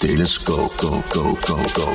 [0.00, 1.92] Telescoop, go, go, go, go.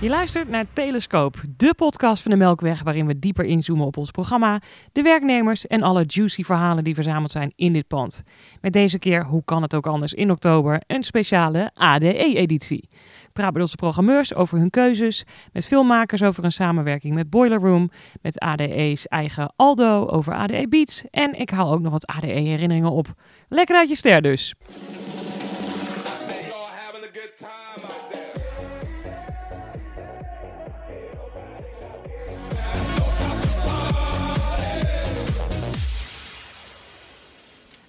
[0.00, 4.10] Je luistert naar Telescoop, de podcast van de Melkweg waarin we dieper inzoomen op ons
[4.10, 4.60] programma,
[4.92, 8.22] de werknemers en alle juicy verhalen die verzameld zijn in dit pand.
[8.60, 12.88] Met deze keer, hoe kan het ook anders, in oktober een speciale ADE-editie.
[13.22, 17.60] Ik praat met onze programmeurs over hun keuzes, met filmmakers over een samenwerking met Boiler
[17.60, 17.90] Room,
[18.22, 23.14] met ADE's eigen Aldo over ADE Beats en ik haal ook nog wat ADE-herinneringen op.
[23.48, 24.54] Lekker uit je ster dus!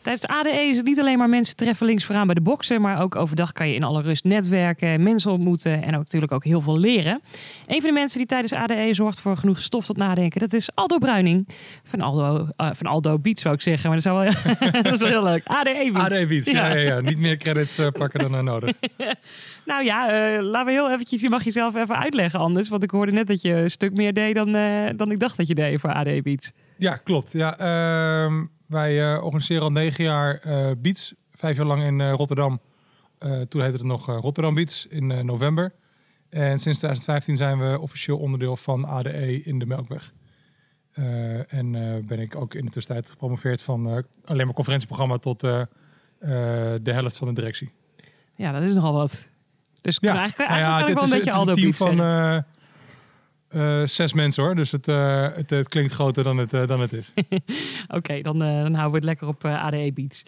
[0.07, 2.81] Tijdens de ADE is het niet alleen maar mensen treffen links vooraan bij de boksen,
[2.81, 6.43] maar ook overdag kan je in alle rust netwerken, mensen ontmoeten en ook natuurlijk ook
[6.43, 7.21] heel veel leren.
[7.65, 10.69] Een van de mensen die tijdens ADE zorgt voor genoeg stof tot nadenken, dat is
[10.75, 11.47] Aldo Bruining.
[11.83, 14.99] Van Aldo, eh, van Aldo Beats zou ik zeggen, maar dat, zou wel, dat is
[14.99, 15.45] wel heel leuk.
[15.45, 16.15] ADE Beats.
[16.15, 16.67] AD Beats, ja.
[16.67, 18.73] Ja, ja, Niet meer credits eh, pakken dan eh, nodig.
[19.65, 22.91] Nou ja, eh, laten we heel eventjes, je mag jezelf even uitleggen anders, want ik
[22.91, 24.51] hoorde net dat je een stuk meer deed dan,
[24.95, 26.51] dan ik dacht dat je deed voor ADE Beats.
[26.77, 27.31] Ja, klopt.
[27.31, 31.13] Ja, ehm, wij eh, organiseren al negen jaar eh, Beats.
[31.31, 32.61] Vijf jaar lang in eh, Rotterdam.
[33.19, 35.73] Toen heette het nog Rotterdam Beats in november.
[36.29, 40.13] En sinds 2015 zijn we officieel onderdeel van ADE in de Melkweg.
[41.47, 41.71] En
[42.07, 45.67] ben ik ook in de tussentijd gepromoveerd van alleen maar conferentieprogramma tot de
[46.83, 47.71] helft van de directie.
[48.35, 49.29] Ja, dat is nogal wat.
[49.81, 52.45] Dus Ja, eigenlijk, nou ja, eigenlijk kan ik dit wel een beetje Aldo Beats van
[53.49, 54.55] eh, zes mensen hoor.
[54.55, 57.11] Dus het, eh, het, het klinkt groter dan het, eh, dan het is.
[57.97, 60.23] Oké, dan, dan houden we het lekker op ADE Beats.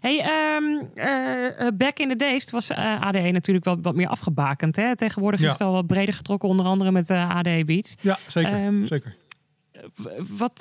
[0.00, 4.76] Hey, ehm, eh, eh, back in the days was ADE natuurlijk wat, wat meer afgebakend.
[4.76, 4.96] Hè?
[4.96, 5.46] Tegenwoordig Ja.
[5.46, 7.96] is het al wat breder getrokken, onder andere met ADE Beats.
[8.00, 8.52] Ja, zeker.
[8.52, 9.16] Ehm, zeker.
[10.36, 10.58] Wat,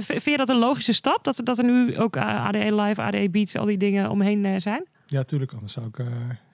[0.00, 1.24] vind je dat een logische stap?
[1.24, 4.84] Dat, dat er nu ook ADE Live, ADE Beats, al die dingen omheen zijn?
[5.06, 5.52] Ja, tuurlijk.
[5.52, 5.96] Anders zou ik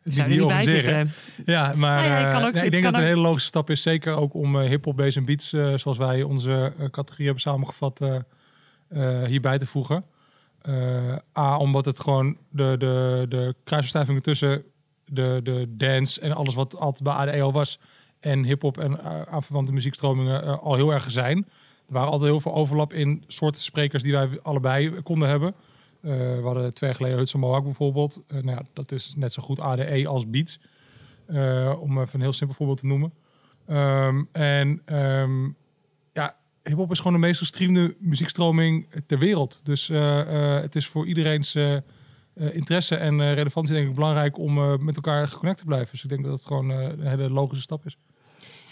[0.05, 1.08] Zou niet er niet bij organiseren.
[1.34, 1.45] zitten?
[1.55, 3.83] Ja, maar ja, ook- ik denk dat het ook- een hele logische stap is.
[3.83, 7.43] Zeker ook om eh hip-hop, bass en beats, eh, zoals wij onze eh, categorie hebben
[7.43, 8.00] samengevat,
[9.26, 10.04] hierbij te voegen.
[11.38, 14.62] A, omdat het gewoon de, de, de kruisverstuivingen tussen
[15.04, 17.78] de, de dance en alles wat altijd bij ADE al was
[18.21, 21.38] en hip-hop en uh, aanverwante muziekstromingen al heel erg zijn.
[21.87, 25.55] Er waren altijd heel veel overlap in soorten sprekers die wij allebei konden hebben.
[26.02, 28.22] Eh, we hadden twee jaar geleden Hudson Mohawk bijvoorbeeld.
[28.26, 30.60] Eh, nou ja, dat is net zo goed ADE als Beats.
[31.26, 33.12] Eh, om even een heel simpel voorbeeld te noemen.
[33.66, 35.44] Ehm, en ehm,
[36.12, 39.60] ja, hip-hop is gewoon de meest gestreamde muziekstroming ter wereld.
[39.64, 39.88] Dus
[40.62, 41.56] het is voor iedereen's
[42.34, 45.90] interesse en relevantie denk ik belangrijk om met elkaar geconnect te blijven.
[45.90, 47.96] Dus ik denk dat het gewoon een hele logische stap is.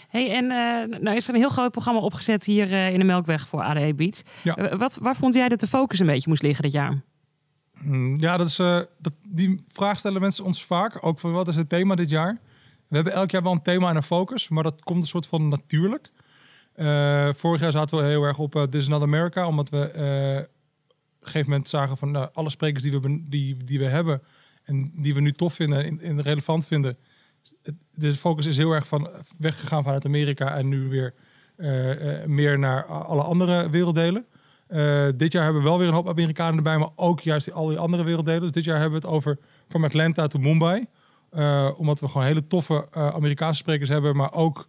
[0.09, 3.47] Hey, en eh, nou is er een heel groot programma opgezet hier in de Melkweg
[3.47, 4.23] voor ADE Beats.
[4.43, 4.77] Ja.
[4.77, 7.01] Wat, waar vond jij dat de focus een beetje moest liggen dit jaar?
[7.83, 11.05] Mm, Ja, dat is, eh, dat, die vraag stellen mensen ons vaak.
[11.05, 12.39] Ook van wat is het thema dit jaar?
[12.87, 15.27] We hebben elk jaar wel een thema en een focus, maar dat komt een soort
[15.27, 16.11] van natuurlijk.
[16.73, 19.77] Eh, vorig jaar zaten we heel erg op eh, This is Not America, omdat we
[19.77, 24.21] op een gegeven moment zagen van nou, alle sprekers die we, die, die we hebben
[24.63, 26.97] en die we nu tof vinden en, relevant vinden.
[27.91, 31.13] De focus is heel erg van weggegaan vanuit Amerika en nu weer
[32.25, 34.25] meer naar alle andere werelddelen.
[34.71, 37.67] Eh, dit jaar hebben we wel weer een hoop Amerikanen erbij, maar ook juist al
[37.67, 38.41] die andere werelddelen.
[38.41, 39.37] Dus dit jaar hebben we het over
[39.67, 40.85] van Atlanta tot Mumbai.
[41.29, 44.67] Eh, omdat we gewoon hele toffe eh, Amerikaanse sprekers hebben, maar ook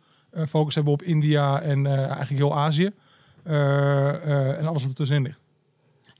[0.49, 2.91] focus hebben op India en eigenlijk heel Azië.
[3.43, 5.42] En alles wat ertussenin ligt.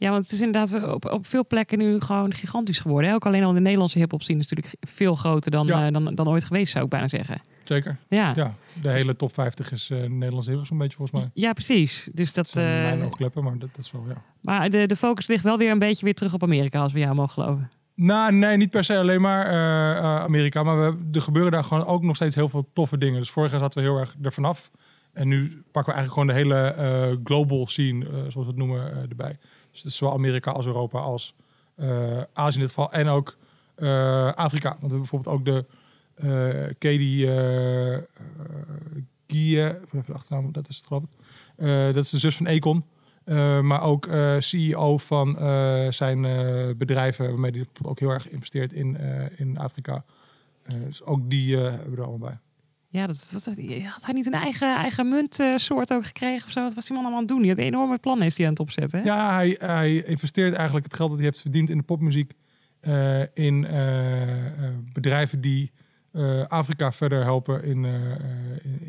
[0.03, 3.09] Ja, want het is inderdaad op, op veel plekken nu gewoon gigantisch geworden.
[3.09, 3.15] Hè?
[3.15, 5.87] Ook alleen al de Nederlandse hip-hop scene is natuurlijk veel groter dan, Ja.
[5.87, 7.41] eh, dan, dan ooit geweest, zou ik bijna zeggen.
[7.65, 7.97] Zeker.
[8.09, 8.33] Ja, ja.
[8.35, 11.53] Ja, de hele top 50 is eh Nederlandse heel zo'n beetje volgens mij.
[11.53, 12.09] precies.
[12.13, 14.23] Dus dat, Dat zijn eh, mijn oogkleppen, maar dat, dat is wel, ja.
[14.41, 16.99] maar de, de focus ligt wel weer een beetje weer terug op Amerika, als we
[16.99, 17.71] jou mogen geloven.
[17.95, 20.63] Nou, nee, niet per se alleen maar eh, eh, Amerika.
[20.63, 23.19] Maar we, er gebeuren daar gewoon ook nog steeds heel veel toffe dingen.
[23.19, 24.71] Dus vorig jaar zaten we heel erg er vanaf.
[25.13, 28.57] En nu pakken we eigenlijk gewoon de hele eh, global scene, eh, zoals we het
[28.57, 29.39] noemen, eh, erbij.
[29.73, 31.35] Dus zowel Amerika als Europa als
[31.75, 32.93] eh, Azië in dit geval.
[32.93, 33.37] En ook
[33.75, 34.69] eh, Afrika.
[34.69, 35.65] Want we hebben bijvoorbeeld ook de
[36.15, 37.99] eh Katie eh,
[39.27, 41.03] Gie, even achternaam, dat is het geloof
[41.95, 42.85] dat is de zus van Econ.
[43.63, 44.09] Maar ook
[44.39, 45.37] CEO van
[45.93, 46.23] zijn
[46.79, 48.97] bedrijven, waarmee hij ook heel erg investeert in,
[49.37, 50.05] in Afrika.
[50.85, 52.39] Dus ook die hebben we er allemaal bij.
[52.93, 53.07] Ja,
[53.89, 56.63] had hij niet een eigen, eigen muntsoort ook gekregen of zo?
[56.63, 57.43] Wat was die man allemaal aan het doen?
[57.43, 58.99] Die had enorme plannen is die aan het opzetten.
[58.99, 59.05] Hè?
[59.05, 62.33] Ja, hij, hij investeert eigenlijk het geld dat hij heeft verdiend in de popmuziek
[62.81, 65.71] eh, in eh, eh, bedrijven die
[66.13, 68.21] eh, Afrika verder helpen in, eh, eh,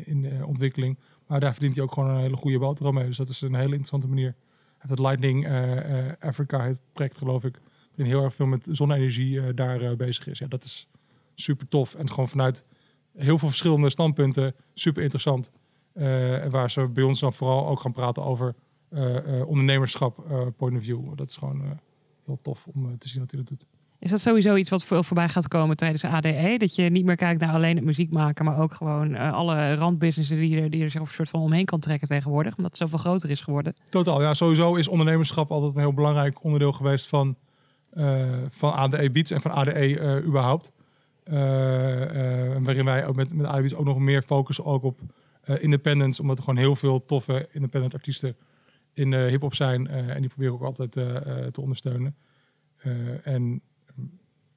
[0.04, 0.98] in, ontwikkeling.
[1.26, 3.06] Maar daar verdient hij ook gewoon een hele goede boterham mee.
[3.06, 4.34] Dus dat is een hele interessante manier.
[4.34, 4.34] Hij
[4.78, 7.60] heeft het Lightning eh, eh, Africa, het project geloof ik,
[7.96, 10.38] waarin heel erg veel met zonne-energie eh, daar eh, bezig is.
[10.38, 10.88] Ja, dat is
[11.34, 11.94] super tof.
[11.94, 12.64] En gewoon vanuit
[13.16, 15.50] heel veel verschillende standpunten super interessant.
[15.94, 18.54] Eh, waar ze bij ons dan vooral ook gaan praten over
[18.88, 20.24] eh, eh, ondernemerschap,
[20.56, 21.16] point of view.
[21.16, 21.80] Dat is gewoon
[22.26, 23.66] heel tof om te zien wat hij dat doet.
[23.98, 26.54] Is dat sowieso iets wat veel voorbij gaat komen tijdens ADE?
[26.58, 30.36] Dat je niet meer kijkt naar alleen het muziek maken, maar ook gewoon alle randbusinessen
[30.36, 32.98] die er, die er zich een soort van omheen kan trekken tegenwoordig, omdat het zoveel
[32.98, 33.74] groter is geworden.
[33.88, 34.34] Totaal, ja.
[34.34, 37.36] Sowieso is ondernemerschap altijd een heel belangrijk onderdeel geweest van,
[38.48, 40.72] van ADE Beats en van ADE überhaupt.
[41.24, 45.00] Eh, eh, waarin wij ook met, met ADE Beats ook nog meer focussen ook op
[45.40, 46.20] eh, independence.
[46.20, 48.36] Omdat er gewoon heel veel toffe independent artiesten
[48.92, 49.86] in hip-hop zijn.
[49.86, 50.92] en die proberen we ook altijd
[51.52, 52.16] te ondersteunen.
[53.22, 53.60] En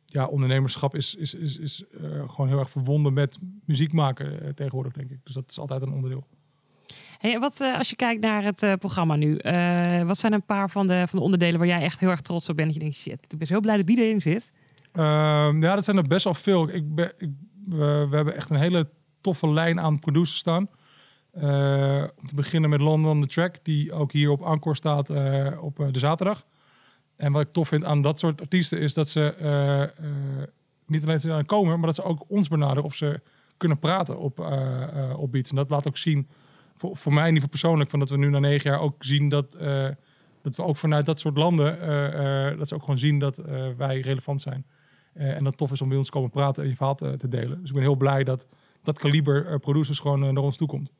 [0.05, 1.83] ja, ondernemerschap is, is, is, is
[2.27, 5.19] gewoon heel erg verbonden met muziek maken tegenwoordig, denk ik.
[5.23, 6.27] Dus dat is altijd een onderdeel.
[7.39, 9.33] Wat, als je kijkt naar het programma nu,
[10.05, 12.49] wat zijn een paar van de, van de onderdelen waar jij echt heel erg trots
[12.49, 12.67] op bent?
[12.67, 14.51] Dat je denkt, shit, ik ben zo blij dat die erin zit.
[14.97, 16.69] Ehm, ja, dat zijn er best wel veel.
[16.69, 17.11] Ik ben,
[17.65, 18.89] we, hebben echt een hele
[19.21, 20.69] toffe lijn aan producers staan.
[21.31, 25.09] Eh, om te beginnen met London on the Track, die ook hier op Encore staat
[25.09, 26.45] eh, op eh, de zaterdag.
[27.15, 29.33] En wat ik tof vind aan dat soort artiesten is dat ze
[30.85, 33.21] niet alleen zijn komen, maar dat ze ook ons benaderen of ze
[33.57, 34.39] kunnen praten op,
[35.15, 35.49] op beats.
[35.49, 36.27] En dat laat ook zien,
[36.75, 39.03] voor, voor mij in ieder geval persoonlijk, van dat we nu na negen jaar ook
[39.03, 39.51] zien dat,
[40.41, 41.79] dat we ook vanuit dat soort landen,
[42.57, 43.37] dat ze ook gewoon zien dat
[43.77, 44.65] wij relevant zijn.
[45.17, 47.17] Eh, en dat tof is om bij ons te komen praten en je verhaal te,
[47.17, 47.59] te delen.
[47.59, 48.47] Dus ik ben heel blij dat
[48.83, 50.91] dat kaliber eh, producers gewoon eh, naar ons toe komt.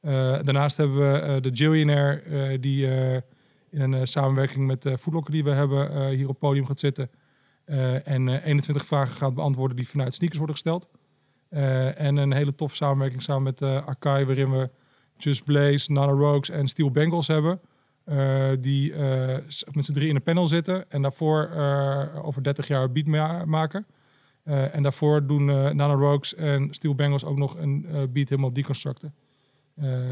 [0.00, 0.12] Eh,
[0.42, 3.14] daarnaast hebben we eh, de Jillionaire, eh, die eh,
[3.70, 6.66] in een eh, samenwerking met de Foodlocker die we hebben eh, hier op het podium
[6.66, 7.10] gaat zitten.
[7.64, 10.88] Eh, en eh, 21 vragen gaat beantwoorden die vanuit sneakers worden gesteld.
[11.48, 14.70] Eh, en een hele toffe samenwerking samen met eh Akai, waarin we
[15.16, 17.60] Just Blaze, Nana Rogues en Steel Bengals hebben.
[18.04, 19.38] Eh, die eh,
[19.72, 23.44] met z'n drie in een panel zitten en daarvoor eh, over 30 jaar beat ma-
[23.44, 23.86] maken.
[24.44, 29.14] En daarvoor doen Nana Rogues en Steel Bengals ook nog een beat helemaal deconstructen.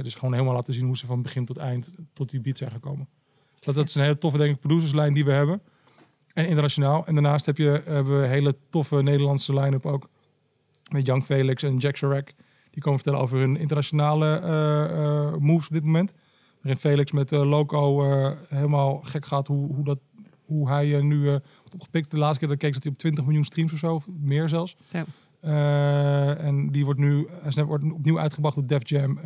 [0.02, 2.70] Dus gewoon helemaal laten zien hoe ze van begin tot eind tot die beat zijn
[2.70, 3.08] gekomen.
[3.60, 5.60] Dat, dat is een hele toffe, denk ik, producerslijn die we hebben.
[6.34, 7.06] En internationaal.
[7.06, 10.08] En daarnaast heb je, hebben we een hele toffe Nederlandse line-up ook.
[10.90, 12.32] Met Young Felix en Jack Chirac.
[12.70, 16.14] Die komen vertellen over hun internationale moves op dit moment.
[16.62, 19.98] Waarin Felix met eh, Loco eh, helemaal gek gaat hoe, hoe, dat,
[20.44, 21.38] hoe hij eh, nu
[21.72, 22.10] opgepikt.
[22.10, 24.02] De laatste keer dat ik keek zat hij op 20 miljoen streams of zo.
[24.20, 24.76] Meer zelfs.
[24.80, 25.04] Zo.
[25.40, 29.20] En die wordt nu hij wordt opnieuw uitgebracht door Def Jam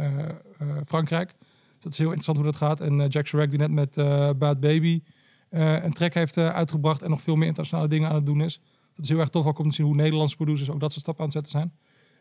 [0.87, 1.35] Frankrijk.
[1.39, 2.81] Dus dat is heel interessant hoe dat gaat.
[2.81, 3.95] En Jack Chirac die net met
[4.39, 5.03] Bad Baby
[5.51, 8.61] een track heeft uitgebracht en nog veel meer internationale dingen aan het doen is.
[8.95, 11.03] Dat is heel erg tof ook om te zien hoe Nederlandse producers ook dat soort
[11.03, 11.73] stappen aan het zetten zijn.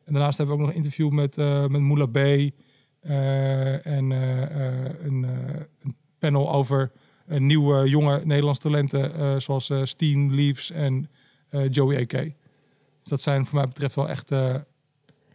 [0.05, 1.35] En daarnaast hebben we ook nog een interview met,
[1.69, 2.51] met Moula B.
[3.03, 5.23] eh, en eh, eh, een,
[5.83, 6.91] een panel over
[7.25, 11.09] nieuwe jonge Nederlandse talenten zoals Steen Leaves en
[11.69, 12.11] Joey A.K.
[12.11, 14.31] Dus dat zijn voor mij betreft wel echt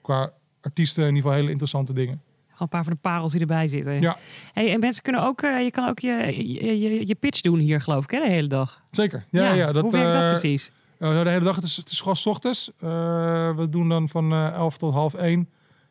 [0.03, 2.23] qua artiesten in ieder geval hele interessante dingen.
[2.47, 4.01] Gewoon een paar van de parels die erbij zitten.
[4.01, 4.17] Ja.
[4.53, 8.11] Hey, en mensen kunnen ook, je kan ook je, je, pitch doen hier, geloof ik,
[8.11, 8.83] hè, de hele dag.
[8.91, 9.25] Zeker.
[9.31, 10.73] Ja, ja, dat, Hoe werkt dat precies?
[10.99, 12.71] Uh, de hele dag, het is, het is gewoon ochtends.
[12.79, 15.49] We doen dan van uh, 11 tot half 1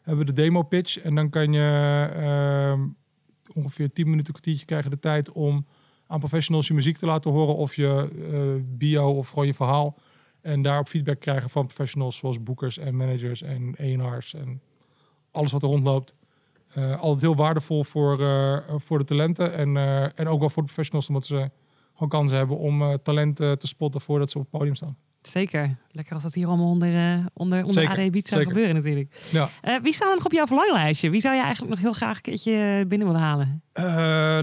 [0.07, 0.99] hebben de demo pitch.
[0.99, 2.85] En dan kan je uh,
[3.53, 5.65] ongeveer 10 minuten, kwartiertje krijgen de tijd om
[6.07, 7.55] aan professionals je muziek te laten horen.
[7.55, 9.97] Of je uh, bio of gewoon je verhaal.
[10.41, 14.61] En daarop feedback krijgen van professionals zoals boekers en managers en A&R's en
[15.31, 16.15] alles wat er rondloopt.
[16.77, 19.77] Uh, altijd heel waardevol voor, uh, voor de talenten en,
[20.15, 21.51] en ook wel voor de professionals, omdat ze
[21.93, 24.97] gewoon kansen hebben om talenten te spotten voordat ze op het podium staan.
[25.27, 25.75] Zeker.
[25.91, 29.15] Lekker als dat hier allemaal onder, uh, onder, onder AD zou gebeuren natuurlijk.
[29.31, 29.49] Ja.
[29.63, 31.09] Uh, wie staat er nog op jouw verlanglijstje?
[31.09, 33.61] Wie zou je eigenlijk nog heel graag een keertje binnen willen halen?
[33.73, 33.85] Uh,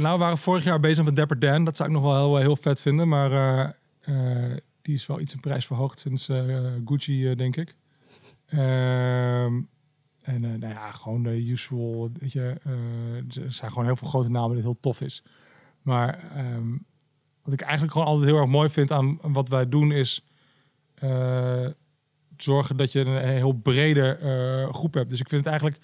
[0.02, 1.64] nou, we waren vorig jaar bezig met Dapper Dan.
[1.64, 3.08] Dat zou ik nog wel heel, heel vet vinden.
[3.08, 3.32] Maar
[4.08, 6.30] uh, die is wel iets in prijs verhoogd sinds
[6.84, 7.74] Gucci, denk ik.
[8.46, 9.60] Ehm,
[10.22, 12.54] en nou ja, gewoon de usual, weet je.
[13.42, 15.22] er zijn gewoon heel veel grote namen dat heel tof is.
[15.82, 16.32] Maar...
[16.36, 16.86] Um,
[17.44, 20.24] wat ik eigenlijk gewoon altijd heel erg mooi vind aan wat wij doen is
[22.36, 25.10] zorgen dat je een heel brede uh, groep hebt.
[25.10, 25.82] Dus ik vind het eigenlijk,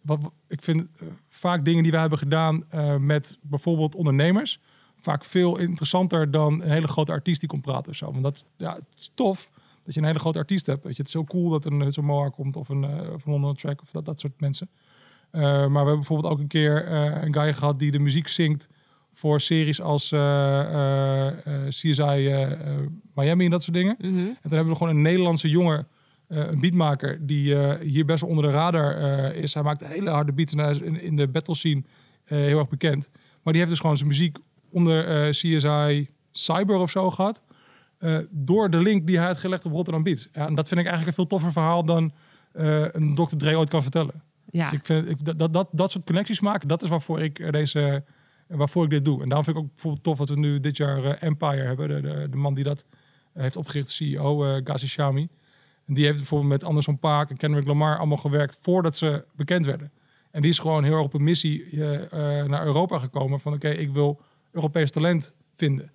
[0.00, 2.64] wat ik vind uh, vaak dingen die wij hebben gedaan
[3.00, 4.60] met bijvoorbeeld ondernemers
[5.00, 8.10] vaak veel interessanter dan een hele grote artiest die komt praten of zo.
[8.10, 9.50] Want dat ja, het is tof
[9.84, 10.84] dat je een hele grote artiest hebt.
[10.84, 12.86] Weet je, het is zo cool dat een zo'n Moa komt of een,
[13.24, 14.68] London Track of dat, dat soort mensen.
[15.30, 18.68] maar we hebben bijvoorbeeld ook een keer een guy gehad die de muziek zingt
[19.16, 21.26] voor series als uh, uh,
[21.68, 22.46] CSI
[23.14, 23.96] Miami en dat soort dingen.
[23.98, 24.26] Mm -hmm.
[24.26, 25.88] En dan hebben we gewoon een Nederlandse jongen,
[26.28, 29.54] een beatmaker, die hier best wel onder de radar is.
[29.54, 31.82] Hij maakt hele harde beats en hij is in, in de battle scene
[32.24, 33.08] heel erg bekend.
[33.42, 34.38] Maar die heeft dus gewoon zijn muziek
[34.70, 37.42] onder CSI Cyber of zo gehad.
[37.98, 40.28] eh, door de link die hij had gelegd op Rotterdam Beats.
[40.32, 42.12] Ja, en dat vind ik eigenlijk een veel toffer verhaal dan
[42.52, 43.36] eh, een Dr.
[43.36, 44.22] Dre ooit kan vertellen.
[44.50, 47.38] Ja, Dus ik vind ik, dat, dat, dat, soort connecties maken, dat is waarvoor ik
[47.38, 48.12] eh, deze, eh,
[48.46, 49.22] waarvoor ik dit doe.
[49.22, 51.88] En daarom vind ik ook bijvoorbeeld tof dat we nu dit jaar eh, Empire hebben.
[51.88, 52.84] De, de, de man die dat
[53.32, 55.28] eh, heeft opgericht, de CEO, eh Gazi Shami.
[55.86, 59.66] En die heeft bijvoorbeeld met Anderson Paak en Kendrick Lamar allemaal gewerkt voordat ze bekend
[59.66, 59.92] werden.
[60.30, 63.52] En die is gewoon heel erg op een missie eh, eh, naar Europa gekomen van
[63.52, 64.20] oké, ik wil
[64.52, 65.90] Europees talent vinden.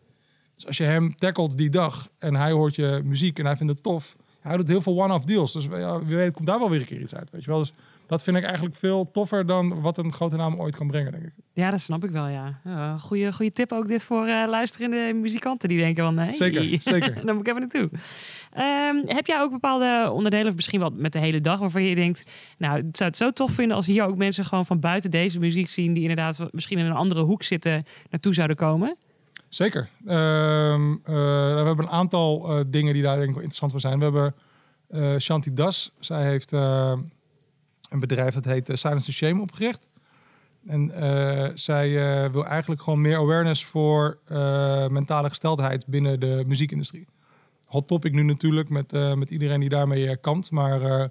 [0.55, 3.73] Dus als je hem tackelt die dag en hij hoort je muziek en hij vindt
[3.73, 5.53] het tof, hij doet heel veel one-off deals.
[5.53, 7.59] Dus ja, wie weet komt daar wel weer een keer iets uit, weet je wel.
[7.59, 7.73] Dus
[8.11, 11.23] dat vind ik eigenlijk veel toffer dan wat een grote naam ooit kan brengen, denk
[11.23, 11.33] ik.
[11.53, 12.59] ja, dat snap ik wel, ja.
[12.63, 16.17] ja goeie, goeie tip ook dit voor eh, luisterende muzikanten die denken van...
[16.17, 17.25] Hey, Zeker, zeker.
[17.25, 17.89] Daar moet ik even naartoe.
[18.53, 21.95] Ehm, heb jij ook bepaalde onderdelen, of misschien wel met de hele dag, waarvan je
[21.95, 22.31] denkt...
[22.57, 25.39] Nou, ik zou het zo tof vinden als hier ook mensen gewoon van buiten deze
[25.39, 25.93] muziek zien...
[25.93, 28.97] die inderdaad misschien in een andere hoek zitten, naartoe zouden komen?
[29.49, 29.89] Zeker.
[30.05, 31.13] Ehm, eh,
[31.53, 33.97] we hebben een aantal eh, dingen die daar denk ik wel interessant voor zijn.
[33.97, 34.35] We hebben
[34.91, 35.91] eh Shanti Das.
[35.99, 36.93] Zij heeft eh,
[37.91, 39.87] een bedrijf dat heet eh, Silence to Shame opgericht.
[40.65, 44.19] En eh, zij eh, wil eigenlijk gewoon meer awareness voor
[44.89, 47.07] mentale gesteldheid binnen de muziekindustrie.
[47.65, 50.51] Hot topic nu natuurlijk met, met iedereen die daarmee kampt.
[50.51, 51.09] Maar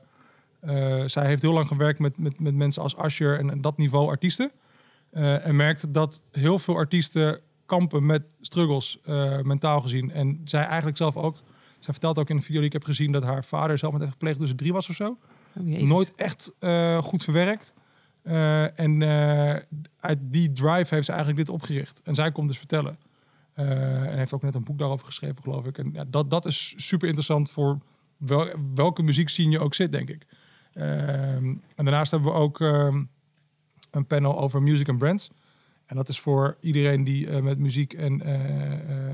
[1.07, 4.51] zij heeft heel lang gewerkt met, met, met mensen als Asher en, dat niveau artiesten.
[5.11, 9.01] En merkt dat heel veel artiesten kampen met struggles,
[9.43, 10.11] mentaal gezien.
[10.11, 11.37] En zij eigenlijk zelf ook.
[11.79, 14.01] Zij vertelt ook in een video die ik heb gezien dat haar vader zelf met
[14.01, 15.17] heeft gepleegd toen ze drie was of zo.
[15.57, 15.89] Oh.
[15.89, 17.73] Nooit echt eh, goed verwerkt.
[18.23, 19.57] Eh, en eh,
[20.01, 22.01] uit die drive heeft ze eigenlijk dit opgericht.
[22.05, 22.99] En zij komt dus vertellen.
[23.55, 25.79] En heeft ook net een boek daarover geschreven, geloof ik.
[25.79, 27.79] En ja, dat, dat is super interessant voor
[28.17, 30.27] wel, welke muziekscene je ook zit, denk ik.
[30.73, 33.05] Ehm, en daarnaast hebben we ook ehm,
[33.91, 35.31] een panel over music and brands.
[35.87, 38.23] En dat is voor iedereen die met muziek en,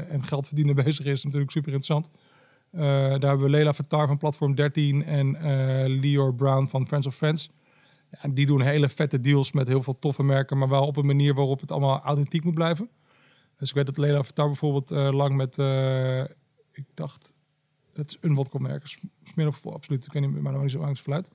[0.09, 2.11] en geld verdienen bezig is natuurlijk super interessant.
[2.77, 7.07] Eh, daar hebben we Leila Fattar van Platform 13 en eh Lior Brown van Friends
[7.07, 7.51] of Friends.
[8.11, 10.97] Ja, en die doen hele vette deals met heel veel toffe merken, maar wel op
[10.97, 12.89] een manier waarop het allemaal authentiek moet blijven.
[13.57, 15.59] Dus ik weet dat Leila Fattar bijvoorbeeld eh, lang met,
[16.73, 17.33] ik dacht,
[17.95, 21.31] het is een vodka-merk, Sm- Smirnoff absoluut, ik weet niet maar niet zo angst fluit.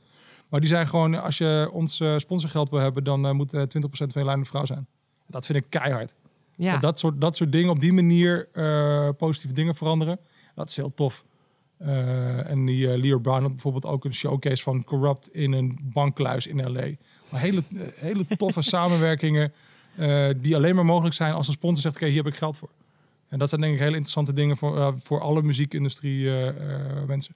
[0.49, 4.07] Maar die zijn gewoon, als je ons sponsorgeld wil hebben, dan moet eh, 20% van
[4.13, 4.87] je lijn een vrouw zijn.
[5.27, 6.13] Dat vind ik keihard.
[6.55, 8.47] Ja, Dat, dat, soort, dat soort dingen, op die manier
[9.17, 10.19] positieve dingen veranderen,
[10.55, 11.25] dat is heel tof.
[11.85, 16.47] Eh, en die Leo Brown had bijvoorbeeld ook een showcase van Corrupt in een bankkluis
[16.47, 16.87] in L.A.
[17.29, 19.53] Maar hele, eh, hele toffe samenwerkingen
[20.41, 22.69] die alleen maar mogelijk zijn als een sponsor zegt, oké, hier heb ik geld voor.
[23.27, 26.29] En dat zijn denk ik hele interessante dingen voor, voor alle muziekindustrie
[27.07, 27.35] mensen.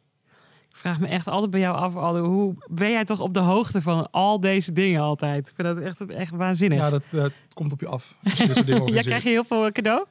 [0.69, 3.39] ik vraag me echt altijd bij jou af, Aldo, hoe ben jij toch op de
[3.39, 5.47] hoogte van al deze dingen altijd?
[5.47, 6.79] Ik vind dat echt, echt waanzinnig.
[6.79, 8.15] Ja, dat komt op je af.
[8.23, 10.05] als je dit soort dingen ja, krijg je heel veel cadeau?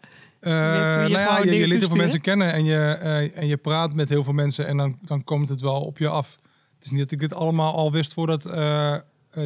[0.45, 3.95] Eh, nou ja, je, leert heel veel mensen kennen en je, eh, en je praat
[3.95, 6.37] met heel veel mensen en dan, dan komt het wel op je af.
[6.75, 8.95] Het is niet dat ik dit allemaal al wist voordat eh,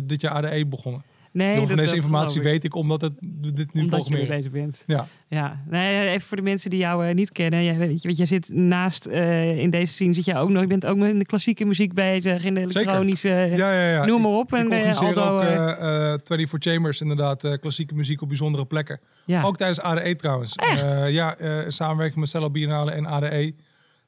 [0.05, 1.03] dit jaar ADE begonnen.
[1.33, 2.43] Nee, heel dat- deze dat informatie ik.
[2.43, 3.13] weet ik omdat het
[3.55, 4.85] dit nu Omdat je mee bezig bent.
[4.87, 7.65] Ja, Ja, nee, even voor de mensen die jou eh, niet kennen.
[7.65, 10.61] Jij, weet je, want jij zit naast eh, in deze scene, zit je ook nog.
[10.63, 12.77] Je bent ook in de klassieke muziek bezig, in de Zeker.
[12.81, 13.29] elektronische.
[13.29, 13.91] ja, ja.
[13.91, 14.05] ja.
[14.05, 14.53] Noem maar Ik- op.
[14.53, 18.23] Ik, En, eh, organiseer Aldo, ook eh, eh, eh, 24 Chambers, inderdaad, eh, klassieke muziek
[18.23, 19.01] op bijzondere plekken.
[19.25, 19.43] ja.
[19.43, 20.55] Ook tijdens ADE trouwens.
[20.55, 20.85] Echt?
[21.01, 23.55] Eh, ja, eh, in samenwerking met Cello Biennale en ADE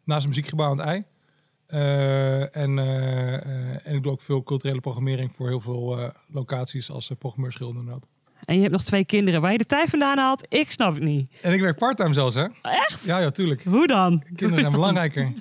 [0.04, 1.04] naast het muziekgebouw aan het ei.
[1.70, 6.90] Eh, en, eh, eh, en ik doe ook veel culturele programmering voor heel veel locaties
[6.90, 8.08] als uh, programmeur schilder inderdaad.
[8.44, 9.40] En je hebt nog twee kinderen.
[9.40, 11.30] Waar je de tijd vandaan haalt, ik snap het niet.
[11.42, 12.46] En ik werk parttime zelfs, hè?
[12.62, 13.04] Echt?
[13.04, 13.64] Ja, ja, tuurlijk.
[13.64, 14.22] Hoe dan?
[14.34, 15.32] Kinderen zijn belangrijker.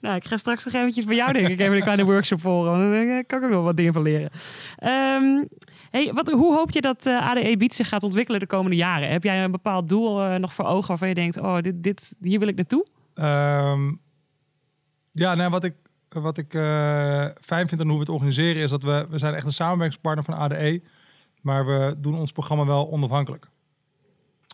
[0.00, 2.70] Nou, ik ga straks nog eventjes bij jou denk ik even een kleine workshop volgen.
[2.70, 4.30] Want dan kan ik ook nog wat dingen van leren.
[4.76, 5.44] Ehm,
[5.90, 9.08] hey, wat, hoe hoop je dat eh, ADE Beats zich gaat ontwikkelen de komende jaren?
[9.08, 12.38] Heb jij een bepaald doel nog voor ogen waarvan je denkt, oh, dit, dit, hier
[12.38, 12.86] wil ik naartoe?
[13.14, 13.90] Ehm,
[15.12, 15.74] ja, nou, wat ik,
[16.08, 19.34] wat ik eh, fijn vind aan hoe we het organiseren is dat we, we zijn
[19.34, 20.82] echt een samenwerkingspartner van ADE,
[21.40, 23.48] maar we doen ons programma wel onafhankelijk.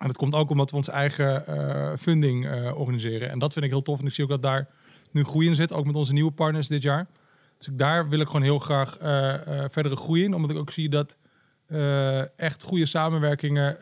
[0.00, 3.30] En dat komt ook omdat we onze eigen eh, funding eh, organiseren.
[3.30, 3.98] En dat vind ik heel tof.
[4.00, 4.68] En ik zie ook dat daar
[5.10, 7.06] nu groei in zit, ook met onze nieuwe partners dit jaar.
[7.58, 8.96] Dus daar wil ik gewoon heel graag
[9.70, 11.16] verdere groei in, omdat ik ook zie dat
[12.36, 13.78] echt goede samenwerkingen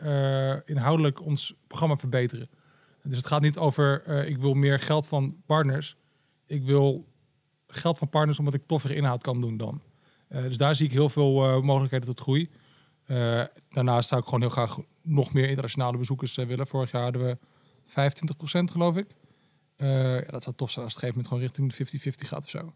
[0.65, 2.49] inhoudelijk ons programma verbeteren.
[3.03, 5.97] Dus het gaat niet over ik wil meer geld van partners.
[6.47, 7.07] Ik wil
[7.67, 9.81] geld van partners omdat ik toffere inhoud kan doen dan.
[10.27, 12.49] Eh, dus daar zie ik heel veel eh, mogelijkheden tot groei.
[13.05, 16.67] Eh, daarnaast zou ik gewoon heel graag nog meer internationale bezoekers willen.
[16.67, 17.37] Vorig jaar hadden we
[17.85, 19.07] 25% geloof ik.
[19.77, 22.49] Ja, dat zou tof zijn als het gegeven moment gewoon richting de 50-50 gaat of
[22.49, 22.73] zo.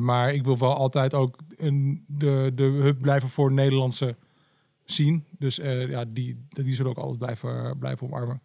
[0.00, 4.16] Maar ik wil wel altijd ook een, de, de hub blijven voor Nederlandse
[4.84, 5.20] scene.
[5.38, 5.56] Dus
[5.88, 8.40] ja, die, die zullen ook altijd blijven, blijven omarmen.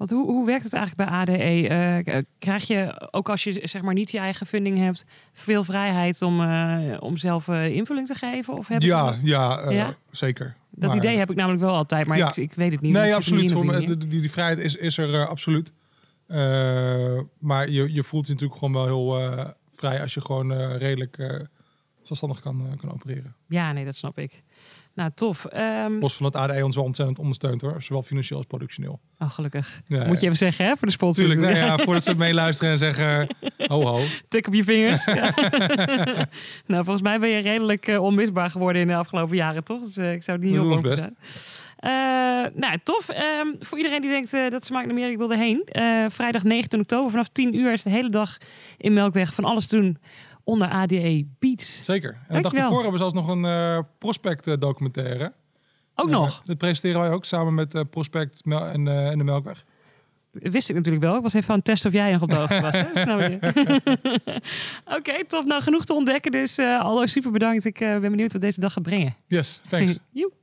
[0.00, 1.68] Want hoe, hoe werkt het eigenlijk bij ADE?
[1.68, 5.64] Eh, k- krijg je, ook als je zeg maar niet je eigen funding hebt, veel
[5.64, 8.54] vrijheid om, eh, om zelf eh, invulling te geven?
[8.56, 9.94] Of ze Ja, ja, eh, Ja?
[10.10, 10.56] zeker.
[10.70, 12.28] dat Maar- idee heb ik namelijk wel altijd, maar Ja.
[12.28, 12.92] ik, ik weet het niet.
[12.92, 13.52] Nee, absoluut.
[13.52, 15.72] Voor de- die, die vrijheid is, is er eh, absoluut.
[16.26, 20.52] Eh, maar je, je voelt je natuurlijk gewoon wel heel eh, vrij als je gewoon
[20.52, 21.40] eh, redelijk eh,
[22.16, 23.34] zelfstandig kan, eh, kan opereren.
[23.48, 23.72] ja.
[23.72, 24.42] nee, dat snap ik.
[24.94, 25.44] Nou, tof.
[25.44, 29.00] Ehm, Los van dat ADE ons wel ontzettend ondersteunt hoor, zowel financieel als productioneel.
[29.18, 29.80] oh, gelukkig.
[29.86, 31.28] Ja, Moet je even zeggen, hè, voor de sponsor.
[31.28, 34.04] Natuurlijk, nou ja, voordat ze meeluisteren en zeggen ho ho.
[34.28, 35.04] Tik op je vingers.
[36.66, 39.82] nou, volgens mij ben je redelijk eh, onmisbaar geworden in de afgelopen jaren, toch?
[39.82, 41.16] Dus eh, ik zou het niet heel voor zijn.
[42.54, 43.08] Nou, tof.
[43.08, 45.62] Ehm, voor iedereen die denkt eh, dat ze naar Amerika wilde heen.
[45.64, 48.36] eh, vrijdag 19 oktober vanaf 10 uur is de hele dag
[48.76, 49.98] in Melkweg van alles doen
[50.50, 51.84] onder ADE Beats.
[51.84, 52.18] Zeker.
[52.28, 55.32] En de dag hebben we zelfs nog een eh, Prospect eh, documentaire.
[55.94, 56.42] Ook Eh, nog.
[56.44, 59.64] Dat presenteren wij ook samen met eh, Prospect en, en de Melkweg.
[60.30, 61.16] Wist ik natuurlijk wel.
[61.16, 62.74] Ik was even aan het testen of jij nog op de hoogte was.
[64.98, 65.44] Oké, tof.
[65.44, 66.30] Nou, genoeg te ontdekken.
[66.32, 67.64] Dus allo, super bedankt.
[67.64, 69.14] Ik ben benieuwd wat deze dag gaat brengen.
[69.26, 69.98] Yes, thanks.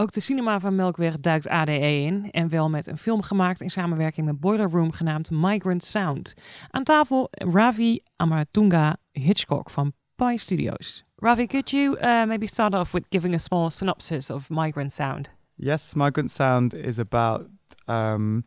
[0.00, 2.30] Ook de cinema van Melkweg duikt ADE in.
[2.30, 6.34] En wel met een film gemaakt in samenwerking met Boiler Room genaamd Migrant Sound.
[6.70, 11.04] Aan tafel Ravi Amaratunga Hitchcock van Pi Studios.
[11.16, 15.30] Ravi, could you uh, maybe start off with giving a small synopsis of Migrant Sound?
[15.54, 17.46] Yes, Migrant Sound is about
[17.86, 18.44] um,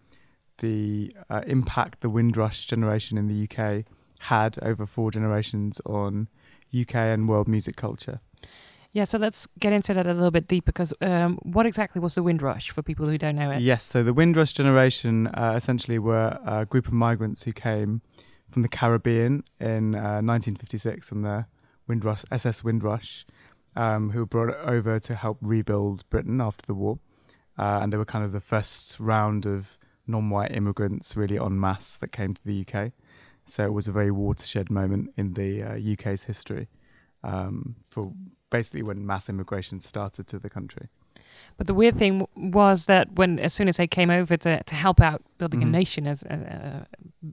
[0.55, 3.85] the uh, impact the Windrush generation in the UK
[4.17, 6.27] had over four generations on
[6.81, 8.19] UK and world music culture.
[8.93, 12.13] Yeah, so let's get into that a little bit deeper because um, what exactly was
[12.13, 13.59] the Windrush for people who don't know it?
[13.59, 18.03] Yes, so the Windrush generation uh, essentially were a group of migrants who came
[18.47, 21.47] from the Caribbean in uh, 1956 on the
[21.87, 23.25] Windrush SS Windrush,
[23.75, 26.99] um, who were brought over to help rebuild Britain after the war,
[27.57, 31.97] uh, and they were kind of the first round of non-white immigrants really en masse
[31.97, 32.91] that came to the UK.
[33.45, 36.67] So it was a very watershed moment in the uh, UK's history
[37.23, 38.13] um, for
[38.57, 40.85] basically when mass immigration started to the country.
[41.57, 44.75] But the weird thing was that when, as soon as they came over to, to
[44.75, 45.67] help out building Mhm.
[45.67, 46.83] a nation, as uh, uh,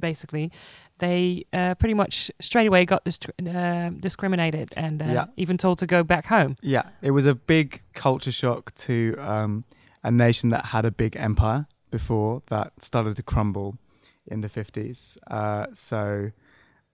[0.09, 0.51] basically,
[0.99, 5.25] they uh, pretty much straight away got dist- uh, discriminated and uh, Yeah.
[5.37, 6.57] even told to go back home.
[6.63, 9.65] Yeah, it was a big culture shock to um,
[10.03, 13.77] a nation that had a big empire before that started to crumble
[14.27, 15.17] in the 50s.
[15.31, 16.31] Uh, so,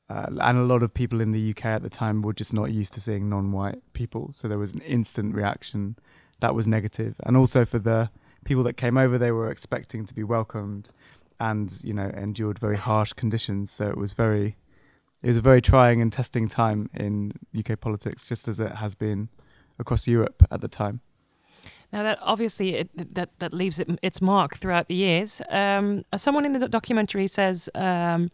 [0.08, 2.72] uh, and a lot of people in the UK at the time were just not
[2.72, 4.30] used to seeing non white people.
[4.32, 5.96] So there was an instant reaction
[6.40, 7.16] that was negative.
[7.24, 8.10] And also for the
[8.44, 10.90] people that came over, they were expecting to be welcomed
[11.40, 13.70] and, you know, endured very harsh conditions.
[13.70, 14.56] So it was very.
[15.22, 18.94] It was a very trying and testing time in UK politics, just as it has
[18.94, 19.28] been
[19.78, 21.00] across Europe at the time.
[21.92, 25.40] Now that obviously it, that that leaves it, its mark throughout the years.
[25.48, 28.28] Um, someone in the documentary says um,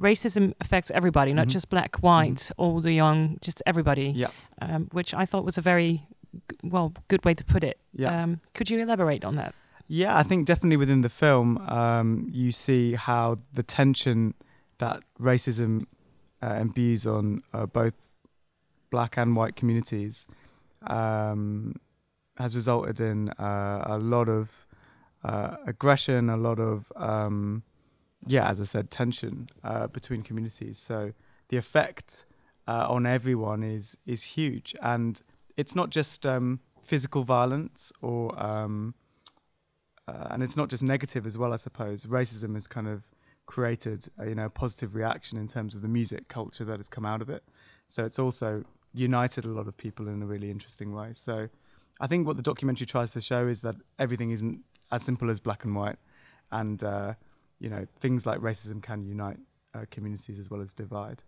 [0.00, 1.50] racism affects everybody, not Mhm.
[1.50, 4.08] just black, white, old or young, just everybody.
[4.14, 4.30] Yeah.
[4.60, 6.06] Um, which I thought was a very
[6.50, 7.78] g- well good way to put it.
[7.92, 8.22] Yeah.
[8.22, 9.54] Um, could you elaborate on that?
[9.86, 14.34] Yeah, I think definitely within the film, um, you see how the tension
[14.78, 15.84] that racism
[16.42, 18.16] uh, imbues on uh, both
[18.90, 20.26] black and white communities
[20.86, 21.76] um,
[22.36, 24.66] has resulted in uh, a lot of
[25.24, 27.62] uh, aggression, a lot of, um,
[28.26, 30.78] yeah, as I said, tension uh, between communities.
[30.78, 31.12] So
[31.48, 32.24] the effect
[32.66, 35.20] uh, on everyone is is huge, and
[35.56, 38.94] it's not just um, physical violence or um,
[40.06, 41.52] uh, and it's not just negative as well.
[41.52, 43.10] I suppose racism has kind of
[43.46, 46.88] created a, you know a positive reaction in terms of the music culture that has
[46.88, 47.44] come out of it.
[47.88, 51.10] So it's also united a lot of people in a really interesting way.
[51.14, 51.48] So
[52.00, 54.60] I think what the documentary tries to show is that everything isn't
[54.90, 55.98] as simple as black and white,
[56.50, 57.14] and uh,
[57.60, 59.38] you know things like racism can unite
[59.74, 61.22] uh, communities as well as divide.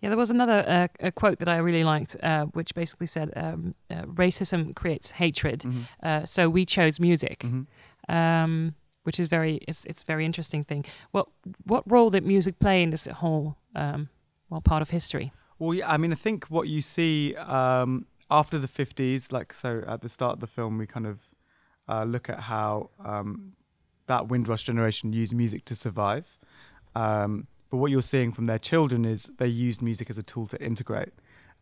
[0.00, 3.30] Yeah, there was another uh, a quote that I really liked, uh, which basically said,
[3.36, 5.86] um, uh, "Racism creates hatred, Mhm.
[6.02, 7.66] uh, so we chose music," Mhm.
[8.08, 10.84] um, which is very it's it's a very interesting thing.
[11.12, 11.28] What
[11.64, 14.08] what role did music play in this whole um,
[14.48, 15.32] well part of history?
[15.58, 19.82] Well, yeah, I mean, I think what you see um, after the 50s, like, so
[19.86, 21.34] at the start of the film, we kind of
[21.86, 23.52] uh, look at how um,
[24.10, 26.26] that Windrush generation used music to survive.
[26.96, 30.48] Um, but what you're seeing from their children is they used music as a tool
[30.48, 31.12] to integrate.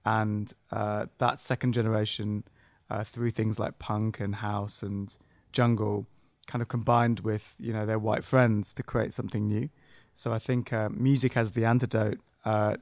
[0.06, 2.44] And uh, that second generation,
[2.88, 5.14] uh, through things like punk and house and
[5.52, 6.06] jungle,
[6.46, 9.68] kind of combined with, you know, their white friends to create something new.
[10.14, 12.76] So I think uh, music as the antidote uh,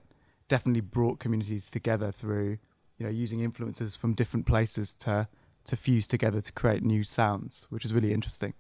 [0.46, 2.58] definitely brought communities together through
[2.98, 5.28] you know using influences from different places to
[5.64, 8.54] to fuse together to create new sounds which is really interesting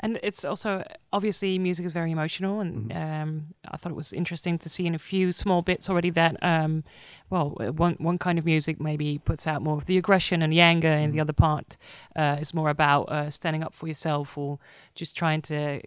[0.00, 0.82] And it's also
[1.12, 2.96] obviously music is very emotional, and Mhm.
[3.22, 6.42] um, I thought it was interesting to see in a few small bits already that,
[6.42, 6.82] um,
[7.30, 10.60] well, one one kind of music maybe puts out more of the aggression and the
[10.60, 11.22] anger, and the Mhm.
[11.22, 11.76] other part
[12.16, 14.58] uh, is more about uh, standing up for yourself or
[14.94, 15.80] just trying to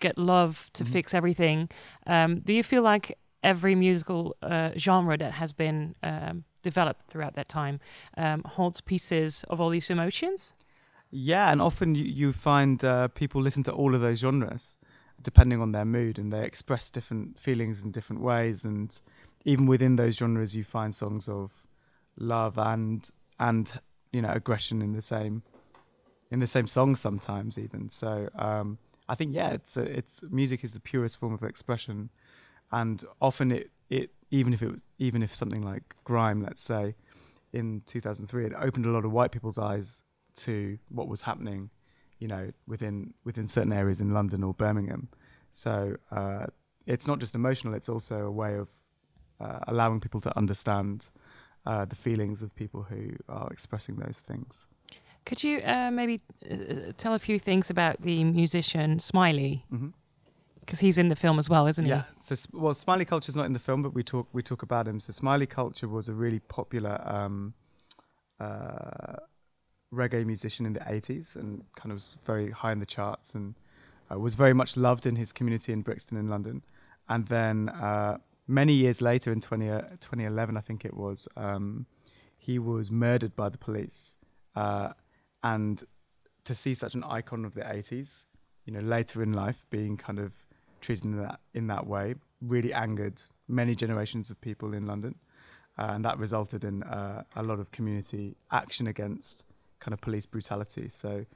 [0.00, 0.88] get love to Mhm.
[0.88, 1.68] fix everything.
[2.06, 7.34] Um, do you feel like every musical uh, genre that has been um, developed throughout
[7.34, 7.78] that time
[8.16, 10.54] um, holds pieces of all these emotions?
[11.10, 14.76] Yeah, and often you, you find uh, people listen to all of those genres
[15.22, 18.64] depending on their mood, and they express different feelings in different ways.
[18.64, 18.98] And
[19.44, 21.62] even within those genres, you find songs of
[22.16, 23.80] love and and
[24.12, 25.42] you know aggression in the same
[26.30, 27.90] in the same song sometimes even.
[27.90, 32.10] So um, I think yeah, it's a, it's music is the purest form of expression,
[32.70, 36.94] and often it it even if it was even if something like grime, let's say,
[37.52, 40.04] in 2003, it opened a lot of white people's eyes
[40.36, 41.70] to what was happening,
[42.18, 45.08] you know, within within certain areas in London or Birmingham.
[45.52, 46.46] So uh,
[46.86, 48.68] it's not just emotional; it's also a way of
[49.40, 51.08] uh, allowing people to understand
[51.66, 54.66] uh, the feelings of people who are expressing those things.
[55.26, 59.64] Could you uh, maybe uh, tell a few things about the musician Smiley?
[59.72, 59.88] Mm-hmm.
[60.60, 61.90] Because he's in the film as well, isn't he?
[61.90, 62.04] Yeah.
[62.20, 64.86] So, well, Smiley Culture is not in the film, but we talk we talk about
[64.86, 65.00] him.
[65.00, 67.54] So, Smiley Culture was a really popular um,
[68.38, 69.16] uh,
[69.92, 73.54] reggae musician in the '80s, and kind of was very high in the charts, and
[74.10, 76.62] uh, was very much loved in his community in Brixton in London.
[77.08, 81.86] And then uh, many years later, in 20, uh, 2011, I think it was, um,
[82.38, 84.16] he was murdered by the police.
[84.54, 84.90] Uh,
[85.42, 85.82] and
[86.44, 88.26] to see such an icon of the 80s,
[88.64, 90.32] you know, later in life being kind of
[90.80, 95.14] treated in that in that way really angered many generations of people in London,
[95.78, 99.44] uh, and that resulted in uh, a lot of community action against
[99.80, 100.88] kind of police brutality.
[100.88, 101.26] So,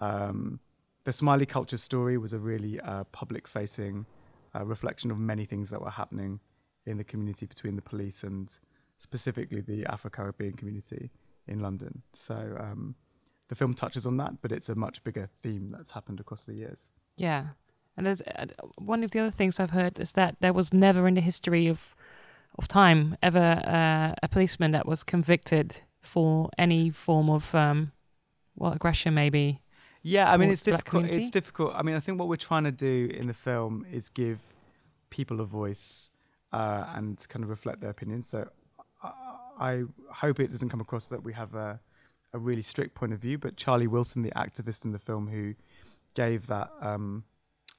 [0.00, 0.60] um,
[1.04, 4.06] the Smiley Culture story was a really uh, public-facing
[4.54, 6.40] uh, reflection of many things that were happening
[6.86, 8.58] in the community between the police and
[8.98, 11.10] specifically the Afro-Caribbean community
[11.46, 12.02] in London.
[12.12, 12.56] So.
[12.58, 12.94] Um,
[13.48, 16.54] the film touches on that, but it's a much bigger theme that's happened across the
[16.54, 16.92] years.
[17.16, 17.46] Yeah.
[17.96, 21.08] And there's uh, one of the other things I've heard is that there was never
[21.08, 21.94] in the history of
[22.58, 27.92] of time ever uh, a policeman that was convicted for any form of um,
[28.56, 29.60] well aggression maybe.
[30.02, 31.06] Yeah, I mean it's difficult.
[31.06, 31.72] It's difficult.
[31.74, 34.40] I mean, I think what we're trying to do in the film is give
[35.10, 36.10] people a voice
[36.52, 38.28] uh, and kind of reflect their opinions.
[38.28, 38.48] So
[39.02, 39.12] I,
[39.58, 41.80] I hope it doesn't come across that we have a,
[42.32, 43.38] a really strict point of view.
[43.38, 45.54] But Charlie Wilson, the activist in the film who
[46.14, 47.24] gave that um,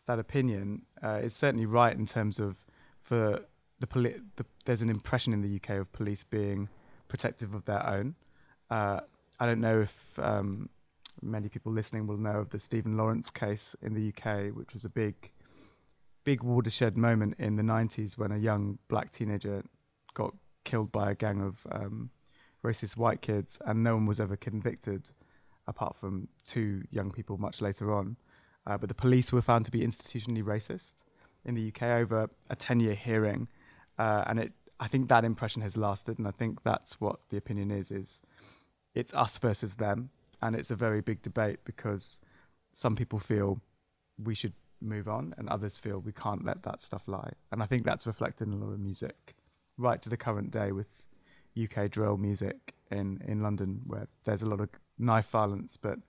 [0.07, 2.65] that opinion, uh, is certainly right in terms of
[3.01, 3.45] for
[3.79, 6.69] the, poli- the there's an impression in the UK of police being
[7.09, 8.15] protective of their own.
[8.69, 9.01] Uh,
[9.39, 10.69] I don't know if um,
[11.21, 14.85] many people listening will know of the Stephen Lawrence case in the UK, which was
[14.85, 15.31] a big,
[16.23, 19.63] big watershed moment in the 90s when a young black teenager
[20.13, 22.11] got killed by a gang of um,
[22.63, 25.09] racist white kids, and no one was ever convicted
[25.67, 28.17] apart from two young people much later on.
[28.65, 31.03] Uh, but the police were found to be institutionally racist
[31.45, 33.47] in the UK over a 10 year hearing.
[33.97, 37.37] Uh, and it, I think that impression has lasted, and I think that's what the
[37.37, 38.21] opinion is: is
[38.93, 40.09] it's us versus them,
[40.41, 42.19] and it's a very big debate because
[42.71, 43.61] some people feel
[44.21, 47.33] we should move on, and others feel we can't let that stuff lie.
[47.51, 49.35] And I think that's reflected in a lot of music,
[49.77, 51.05] right to the current day with
[51.61, 55.99] UK drill music in in London, where there's a lot of knife violence, but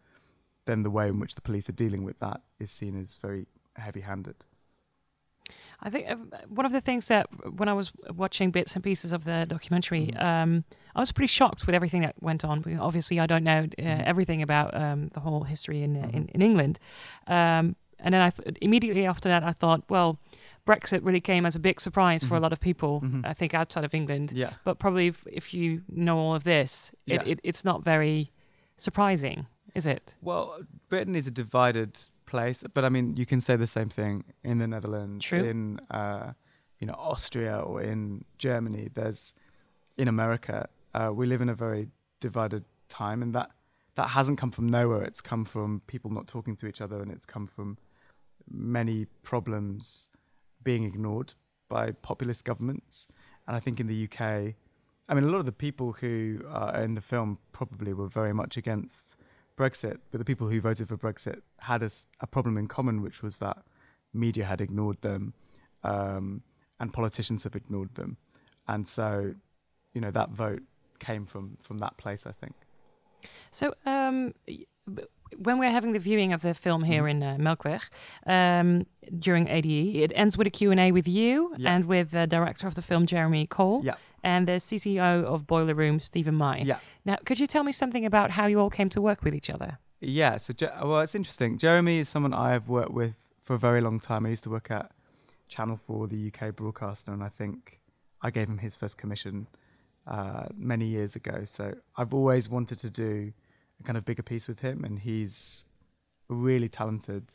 [0.67, 3.47] then the way in which the police are dealing with that is seen as very
[3.77, 4.45] heavy-handed.
[5.83, 6.17] I think uh,
[6.49, 7.27] one of the things that
[7.59, 10.23] when I was watching bits and pieces of the documentary, Mhm.
[10.23, 10.65] um,
[10.95, 12.63] I was pretty shocked with everything that went on.
[12.79, 14.03] Obviously, I don't know uh, Mhm.
[14.05, 16.31] everything about um, the whole history in, uh, in Mhm.
[16.35, 16.79] in England.
[17.27, 20.19] Um, and then I th- immediately after that, I thought, well,
[20.67, 22.43] Brexit really came as a big surprise for a Mhm.
[22.43, 23.01] lot of people.
[23.01, 23.27] Mhm.
[23.27, 24.53] I think outside of England, Yeah.
[24.65, 27.33] but probably if, if you know all of this, it, Yeah.
[27.33, 28.31] it, it's not very
[28.77, 30.15] surprising, is it?
[30.23, 31.99] Well, Britain is a divided
[32.31, 35.43] place, but I mean, you can say the same thing in the Netherlands, True.
[35.43, 36.33] in uh,
[36.79, 38.89] you know Austria or in Germany.
[38.95, 39.35] There's
[39.99, 40.69] in America.
[40.95, 41.89] Uh, we live in a very
[42.21, 43.51] divided time, and that
[43.97, 45.03] that hasn't come from nowhere.
[45.03, 47.77] It's come from people not talking to each other, and it's come from
[48.49, 50.09] many problems
[50.63, 51.35] being ignored
[51.69, 53.09] by populist governments.
[53.47, 54.21] And I think in the UK,
[55.09, 58.33] I mean, a lot of the people who are in the film probably were very
[58.33, 59.17] much against
[59.61, 63.39] Brexit, but the people who voted for Brexit had a problem in common, which was
[63.39, 63.59] that
[64.15, 65.35] media had ignored them
[65.85, 66.43] um,
[66.81, 68.17] and politicians have ignored them.
[68.67, 69.35] And so,
[69.95, 70.63] you know, that vote
[70.99, 72.55] came from, from that place, I think.
[73.53, 74.33] So, um,
[75.39, 77.83] when we're having the viewing of the film here in uh, Melkweg
[78.27, 78.87] um,
[79.19, 81.73] during ADE, it ends with a Q&A with you Yeah.
[81.75, 83.95] and with the director of the film, Jeremy Cole, Yeah.
[84.23, 86.59] and the CCO of Boiler Room, Stephen Mai.
[86.59, 86.79] Yeah.
[87.05, 89.49] Now, could you tell me something about how you all came to work with each
[89.51, 89.79] other?
[90.01, 91.59] Yeah, so well, it's interesting.
[91.59, 94.27] Jeremy is someone I've worked with for a very long time.
[94.27, 94.91] I used to work at
[95.49, 97.81] Channel 4, the UK broadcaster, and I think
[98.23, 99.47] I gave him his first commission
[100.07, 101.45] uh, many years ago.
[101.45, 103.33] So I've always wanted to do
[103.81, 105.65] a kind of bigger piece with him, and he's
[106.29, 107.33] a really talented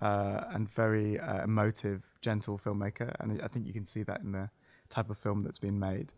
[0.00, 4.32] uh, and very uh, emotive, gentle filmmaker, and I think you can see that in
[4.32, 4.50] the
[4.88, 6.12] type of film that's been made.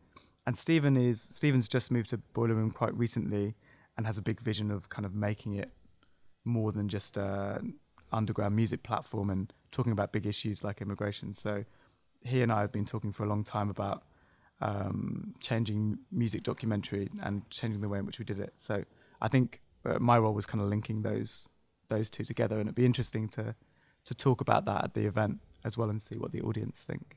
[0.46, 3.54] And Stephen is Stephen's just moved to Boiler Room quite recently,
[3.96, 5.70] and has a big vision of kind of making it
[6.44, 7.74] more than just an
[8.12, 11.32] underground music platform and talking about big issues like immigration.
[11.32, 11.64] So
[12.22, 14.04] he and I have been talking for a long time about
[14.60, 18.52] um, changing music documentary and changing the way in which we did it.
[18.54, 18.84] So
[19.20, 21.48] I think uh, my role was kind of linking those
[21.88, 23.54] those two together, and it'd be interesting to
[24.04, 27.16] to talk about that at the event as well and see what the audience think.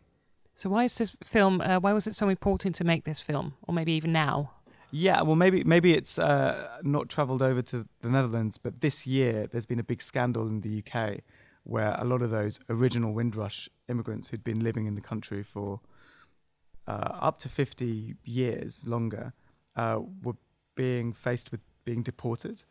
[0.56, 3.56] So why is this film, uh, why was it so important to make this film?
[3.68, 4.52] Or maybe even now?
[4.92, 9.48] Yeah, well, maybe maybe it's uh, not travelled over to the Netherlands, but this year
[9.48, 11.22] there's been a big scandal in the UK
[11.64, 15.80] where a lot of those original Windrush immigrants who'd been living in the country for
[16.88, 19.34] uh, up to 50 years longer
[19.76, 20.36] uh, were
[20.76, 22.64] being faced with being deported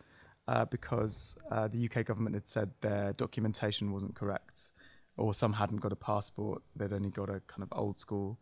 [0.48, 4.70] uh, because uh, the UK government had said their documentation wasn't correct,
[5.16, 8.38] or some hadn't got a passport; they'd only got a kind of old school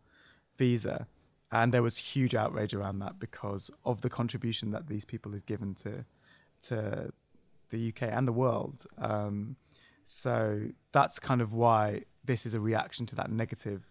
[0.56, 1.06] visa
[1.52, 5.46] and there was huge outrage around that because of the contribution that these people had
[5.46, 6.04] given to
[6.60, 7.12] to
[7.70, 8.86] the UK and the world.
[8.98, 9.56] Um,
[10.04, 13.90] so that's kind of why this is a reaction to that negative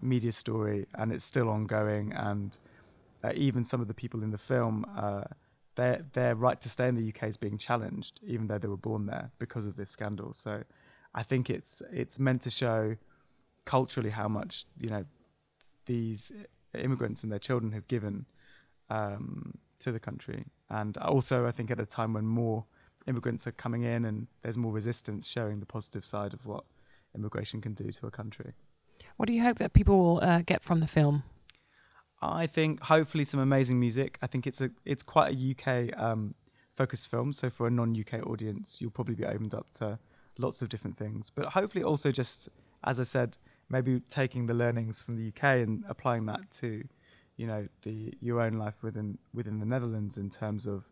[0.00, 2.12] media story, and it's still ongoing.
[2.12, 2.56] And
[3.22, 5.24] uh, even some of the people in the film, uh,
[5.76, 8.76] their their right to stay in the UK is being challenged, even though they were
[8.76, 10.32] born there because of this scandal.
[10.32, 10.62] So
[11.14, 12.96] I think it's it's meant to show
[13.64, 15.04] culturally how much you know
[15.86, 16.32] these
[16.74, 18.26] immigrants and their children have given
[18.90, 20.46] um, to the country.
[20.70, 22.64] And also, I think at a time when more
[23.06, 26.64] immigrants are coming in and there's more resistance, showing the positive side of what
[27.14, 28.54] immigration can do to a country.
[29.16, 31.22] What do you hope that people will uh, get from the film?
[32.32, 34.18] I think hopefully some amazing music.
[34.22, 36.34] I think it's a it's quite a UK um,
[36.74, 39.98] focused film, so for a non-UK audience, you'll probably be opened up to
[40.38, 41.30] lots of different things.
[41.30, 42.48] But hopefully also just
[42.84, 46.84] as I said, maybe taking the learnings from the UK and applying that to,
[47.36, 50.84] you know, the your own life within within the Netherlands in terms of,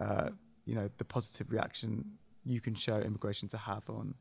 [0.00, 0.30] uh,
[0.66, 2.04] you know, the positive reaction
[2.44, 4.14] you can show immigration to have on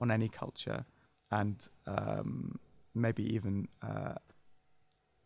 [0.00, 0.84] on any culture,
[1.30, 2.58] and um,
[2.94, 4.14] maybe even uh,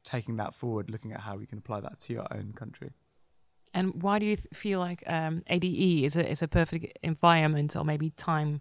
[0.05, 2.93] taking that forward, looking at how we can apply that to your own country.
[3.73, 7.77] And why do you th- feel like um, ADE is a, is a perfect environment
[7.77, 8.61] or maybe time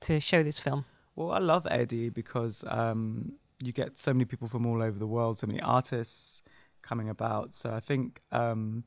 [0.00, 0.84] to show this film?
[1.16, 5.06] Well, I love ADE because um, you get so many people from all over the
[5.06, 6.42] world, so many artists
[6.82, 7.54] coming about.
[7.54, 8.84] So I think um,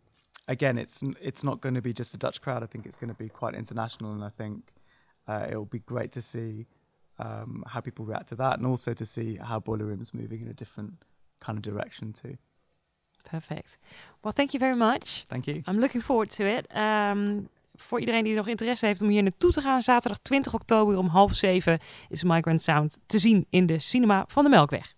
[0.47, 2.63] again, it's it's not going to be just a Dutch crowd.
[2.63, 4.73] I think it's going to be quite international, and I think
[5.27, 6.67] uh, it'll be great to see
[7.19, 10.41] um, how people react to that, and also to see how Boiler Room is moving
[10.41, 10.93] in a different
[11.45, 12.37] kind of direction too.
[13.29, 13.77] Perfect.
[14.21, 15.23] Well, thank you very much.
[15.27, 15.61] Thank you.
[15.65, 16.67] I'm looking forward to it.
[16.75, 20.97] Um, voor iedereen die nog interesse heeft om hier naartoe te gaan, zaterdag 20 oktober
[20.97, 24.95] om half zeven is Migrant Sound te zien in de cinema van de Melkweg.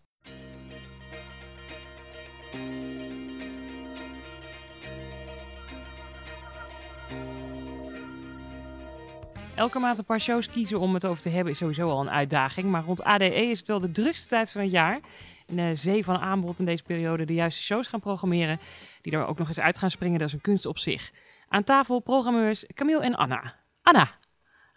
[9.55, 12.09] Elke maand een paar shows kiezen om het over te hebben is sowieso al een
[12.09, 12.67] uitdaging.
[12.67, 14.99] Maar rond ADE is het wel de drukste tijd van het jaar.
[15.47, 18.59] In de zee van aanbod in deze periode de juiste shows gaan programmeren.
[19.01, 21.11] Die er ook nog eens uit gaan springen, dat is een kunst op zich.
[21.47, 23.55] Aan tafel programmeurs Camille en Anna.
[23.81, 24.09] Anna,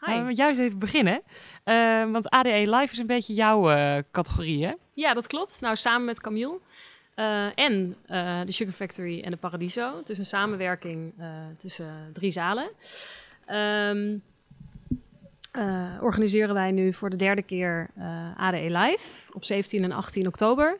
[0.00, 1.22] laten we eens even beginnen.
[1.64, 4.72] Eh, want ADE Live is een beetje jouw eh, categorie, hè?
[4.94, 5.60] Ja, dat klopt.
[5.60, 6.60] Nou, samen met Camille
[7.18, 9.96] eh, en eh, de Sugar Factory en de Paradiso.
[9.96, 12.70] Het is een samenwerking eh, tussen drie zalen.
[13.46, 14.18] Ehm,
[15.50, 18.06] eh, organiseren wij nu voor de derde keer eh,
[18.36, 20.78] ADE Live op 17 en 18 oktober.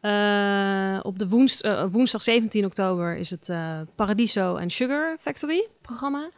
[0.00, 3.52] Eh, op de woens- woensdag 17 oktober is het
[3.94, 6.28] Paradiso en Sugar Factory programma.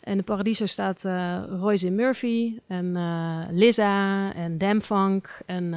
[0.00, 5.40] En de Paradiso staat eh Royce Murphy en eh Lisa en Damfunk.
[5.46, 5.74] En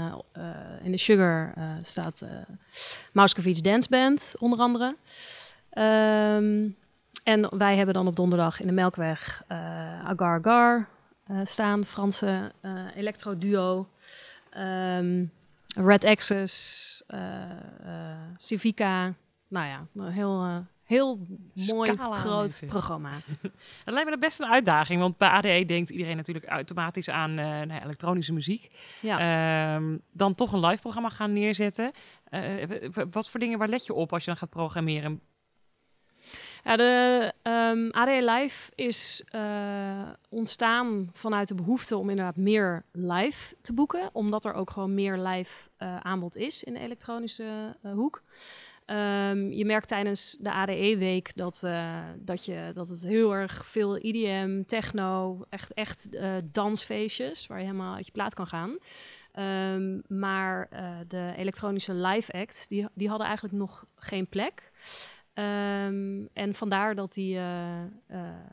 [0.83, 2.29] in de Sugar staat eh
[3.11, 4.95] Mauskowitz Dance Band onder andere.
[5.69, 6.67] Ehm,
[7.23, 9.43] en wij hebben dan op donderdag in de Melkweg
[10.03, 10.87] Agar Agar
[11.43, 11.85] staan.
[11.85, 13.87] Franse eh electro duo.
[14.49, 15.25] Ehm,
[15.75, 19.13] Red Access, eh, eh, Civica.
[19.47, 20.57] Nou ja, een heel, eh,
[20.89, 22.67] Heel mooi, Scala groot mensen.
[22.67, 23.09] programma.
[23.85, 27.29] Dat lijkt me dat best een uitdaging, want bij ADE denkt iedereen natuurlijk automatisch aan
[27.29, 28.67] eh, nou ja, elektronische muziek.
[29.01, 29.19] Ja.
[29.75, 31.91] Ehm, dan toch een live programma gaan neerzetten.
[32.23, 35.21] Eh, wat voor dingen, waar let je op als je dan gaat programmeren?
[36.63, 43.73] De ehm AD Live is eh, ontstaan vanuit de behoefte om inderdaad meer live te
[43.73, 44.09] boeken.
[44.13, 48.23] Omdat er ook gewoon meer live eh, aanbod is in de elektronische eh, hoek.
[48.85, 51.59] Ehm, je merkt tijdens de ADE-week dat,
[52.15, 56.09] dat, dat het heel erg veel IDM, techno, echt, echt
[56.51, 58.77] dansfeestjes waar je helemaal uit je plaat kan gaan.
[59.31, 60.69] Ehm, maar
[61.07, 64.71] de elektronische live acts, die, die hadden eigenlijk nog geen plek.
[65.39, 67.87] Ehm, en vandaar dat, die, eh, eh,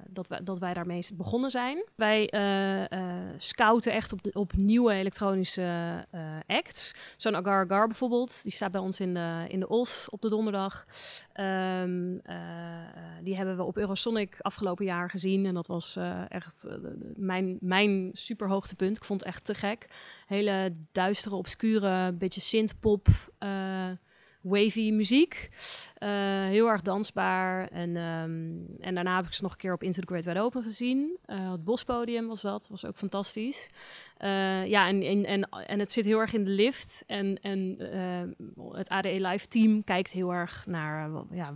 [0.08, 1.84] dat, wij, dat wij daarmee begonnen zijn.
[1.94, 3.00] Wij eh,
[3.36, 6.04] scouten echt op, op nieuwe elektronische
[6.46, 6.94] acts.
[7.16, 10.28] Zo'n Agar Agar bijvoorbeeld, die staat bij ons in de, in de Os op de
[10.28, 10.86] donderdag.
[11.32, 15.46] Ehm, eh, eh, die hebben we op Eurosonic afgelopen jaar gezien.
[15.46, 16.68] En dat was echt
[17.16, 18.54] mijn, mijn super.
[18.78, 19.86] Ik vond het echt te gek.
[20.26, 23.90] Hele duistere, obscure, beetje synthpop, eh
[24.48, 25.48] wavy muziek.
[25.94, 26.08] Eh,
[26.44, 27.68] heel erg dansbaar.
[27.68, 30.40] En, ehm, en daarna heb ik ze nog een keer op Into the Great Wide
[30.40, 31.18] Open gezien.
[31.24, 32.68] Eh, het Bospodium was dat.
[32.70, 33.70] Was ook fantastisch.
[34.16, 37.04] Eh, ja, en, en, en, en het zit heel erg in de lift.
[37.06, 37.76] En, en
[38.72, 41.10] het ADE Live team kijkt heel erg naar...
[41.10, 41.54] wat- ja,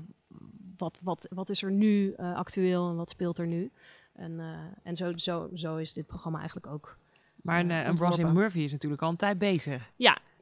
[0.76, 3.70] wat, wat, wat is er nu actueel en wat speelt er nu?
[4.14, 4.40] En,
[4.82, 6.98] en zo, zo, zo is dit programma eigenlijk ook.
[7.42, 7.84] Maar een, Ja,
[8.28, 9.90] een Murphy is natuurlijk al een tijd bezig.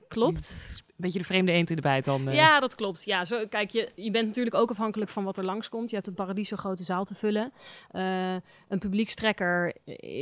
[0.08, 0.84] Klopt.
[0.98, 2.28] Een beetje de vreemde eend in de bijt dan.
[2.28, 2.34] eh.
[2.34, 3.04] Ja, dat klopt.
[3.04, 5.90] Ja, zo, kijk, je, je bent natuurlijk ook afhankelijk van wat er langskomt.
[5.90, 7.52] Je hebt een Paradiso grote zaal te vullen.
[7.90, 8.34] Eh,
[8.68, 9.76] een publiekstrekker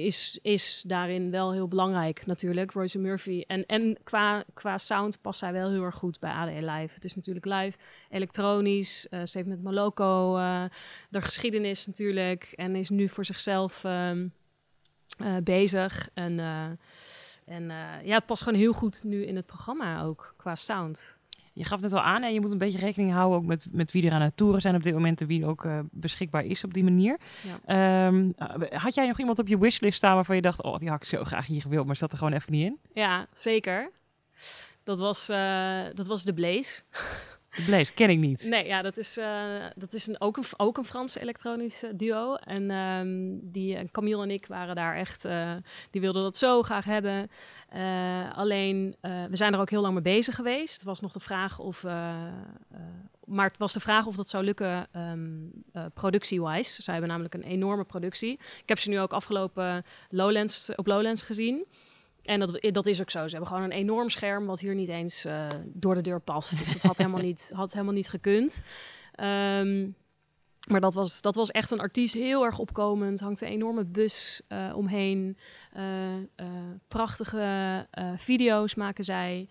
[0.04, 3.44] is, is daarin wel heel belangrijk natuurlijk, Royce Murphy.
[3.46, 6.94] En, en qua, qua sound past zij wel heel erg goed bij ADE Live.
[6.94, 7.78] Het is natuurlijk live,
[8.10, 9.08] elektronisch.
[9.08, 10.64] Eh, ze heeft met Moloko eh
[11.08, 12.52] de geschiedenis natuurlijk.
[12.54, 14.28] En is nu voor zichzelf ehm,
[15.18, 16.08] eh, bezig.
[16.14, 16.40] En...
[17.46, 21.18] en eh, ja, het past gewoon heel goed nu in het programma ook, qua sound.
[21.52, 23.92] Je gaf het al aan en je moet een beetje rekening houden ook met, met
[23.92, 26.64] wie er aan het toeren zijn op dit moment en wie ook eh, beschikbaar is
[26.64, 27.18] op die manier.
[27.42, 28.06] Ja.
[28.06, 30.88] Ehm, eh, had jij nog iemand op je wishlist staan waarvan je dacht, oh, die
[30.88, 32.78] had ik zo graag hier gewild, maar zat er gewoon even niet in?
[32.92, 33.90] Ja, zeker.
[34.82, 35.26] Dat was,
[35.94, 36.82] dat was de Blaze.
[37.66, 38.44] Blaze, ken ik niet.
[38.44, 42.34] Nee, ja, dat is, eh, dat is een, ook, een, ook een Franse elektronische duo.
[42.34, 45.52] En ehm, die, en Camille en ik waren daar echt, eh,
[45.90, 47.30] die wilden dat zo graag hebben.
[47.68, 50.74] Eh, alleen, eh, we zijn er ook heel lang mee bezig geweest.
[50.74, 52.08] Het was nog de vraag of, eh,
[52.70, 52.80] eh,
[53.24, 55.18] maar het was de vraag of dat zou lukken ehm
[55.72, 56.82] eh, productie-wise.
[56.82, 58.32] Zij hebben namelijk een enorme productie.
[58.32, 61.66] Ik heb ze nu ook afgelopen Lowlands, op Lowlands gezien.
[62.26, 63.24] En dat, dat is ook zo.
[63.24, 66.58] Ze hebben gewoon een enorm scherm wat hier niet eens eh, door de deur past.
[66.58, 68.62] Dus dat had helemaal niet, had helemaal niet gekund.
[69.12, 69.88] Ehm,
[70.66, 73.20] maar dat was, dat was echt een artiest, heel erg opkomend.
[73.20, 75.36] Hangt een enorme bus eh, omheen.
[75.72, 76.46] Eh, eh,
[76.88, 79.48] prachtige video's maken zij.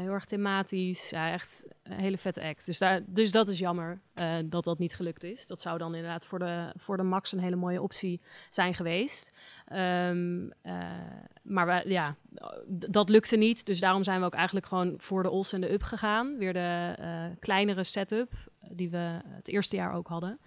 [0.00, 1.10] Heel erg thematisch.
[1.10, 2.66] Ja, echt een hele vette act.
[2.66, 4.00] Dus, daar, dus dat is jammer
[4.44, 5.46] dat dat niet gelukt is.
[5.46, 9.38] Dat zou dan inderdaad voor de, voor de Max een hele mooie optie zijn geweest.
[9.70, 10.74] Ehm, eh,
[11.42, 12.16] maar ja,
[12.66, 13.66] dat lukte niet.
[13.66, 16.38] Dus daarom zijn we ook eigenlijk gewoon voor de Os en de Up gegaan.
[16.38, 16.94] Weer de
[17.38, 18.32] kleinere setup
[18.68, 20.40] die we het eerste jaar ook hadden.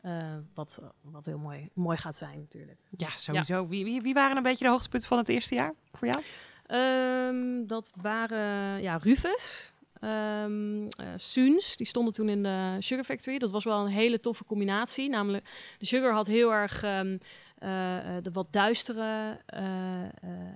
[0.00, 2.78] Eh, wat, wat heel mooi, mooi gaat zijn natuurlijk.
[2.96, 3.68] Ja, sowieso.
[3.68, 6.24] Wie, wie, wie waren een beetje de hoogtepunten van het eerste jaar voor jou?
[6.66, 9.72] Ehm, dat waren ja, Rufus.
[10.00, 13.38] Ehm eh, Suns, die stonden toen in de Sugar Factory.
[13.38, 15.08] Dat was wel een hele toffe combinatie.
[15.08, 15.44] Namelijk,
[15.78, 17.18] de Sugar had heel erg ehm,
[17.60, 19.62] eh, eh, de wat duistere eh,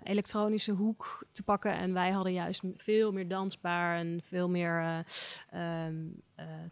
[0.02, 1.72] elektronische hoek te pakken.
[1.72, 5.04] En wij hadden juist veel meer dansbaar en veel meer
[5.50, 5.60] eh,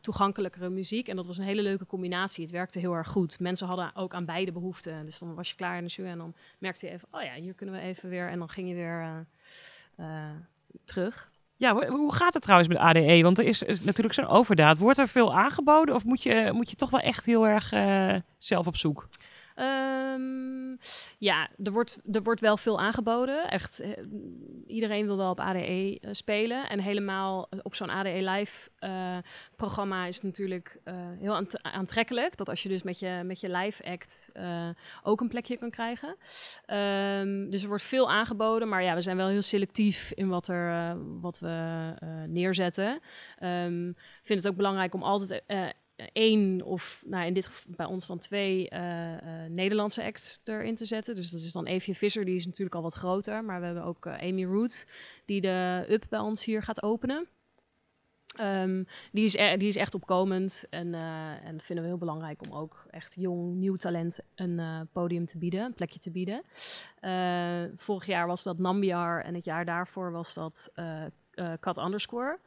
[0.01, 1.09] toegankelijkere muziek.
[1.09, 2.43] En dat was een hele leuke combinatie.
[2.43, 3.41] Het werkte heel erg goed.
[3.41, 5.05] Mensen hadden ook aan beide behoeften.
[5.05, 7.09] Dus dan was je klaar in de Sugar en dan merkte je even...
[7.11, 8.29] oh ja, hier kunnen we even weer...
[8.29, 9.27] En dan ging je weer
[10.85, 11.31] terug.
[11.57, 13.23] Ja, hoe, gaat het trouwens met ADE?
[13.23, 14.79] Want er is, is natuurlijk zo'n overdaad.
[14.79, 17.69] Wordt er veel aangeboden of moet je, moet je toch wel echt heel erg
[18.39, 19.09] zelf op zoek?
[19.55, 20.77] Ehm,
[21.19, 23.51] ja, er wordt, er wordt wel veel aangeboden.
[23.51, 23.91] Echt, eh,
[24.67, 26.69] iedereen wil wel op ADE eh, spelen.
[26.69, 29.17] En helemaal op zo'n ADE Live eh,
[29.57, 32.37] programma is natuurlijk eh, heel aant- aantrekkelijk.
[32.37, 34.69] Dat als je dus met je, met je live act eh,
[35.03, 36.17] ook een plekje kan krijgen.
[36.67, 38.69] Ehm, dus er wordt veel aangeboden.
[38.69, 43.01] Maar ja, we zijn wel heel selectief in wat, er, eh, wat we eh, neerzetten.
[43.39, 45.67] Ehm, Ik vind het ook belangrijk om altijd eh,
[46.13, 50.75] één of nou, in dit geval bij ons dan twee eh, eh, Nederlandse acts erin
[50.75, 51.15] te zetten.
[51.15, 53.45] Dus dat is dan Evie Visser, die is natuurlijk al wat groter.
[53.45, 54.87] Maar we hebben ook eh, Amy Root,
[55.25, 57.27] die de Up bij ons hier gaat openen.
[58.37, 60.95] Ehm, die, is, e- die is echt opkomend en,
[61.45, 65.39] en dat vinden we heel belangrijk om ook echt jong, nieuw talent een podium te
[65.39, 66.43] bieden, een plekje te bieden.
[67.77, 70.71] Vorig jaar was dat Nambiar en het jaar daarvoor was dat
[71.61, 72.39] Cat Underscore.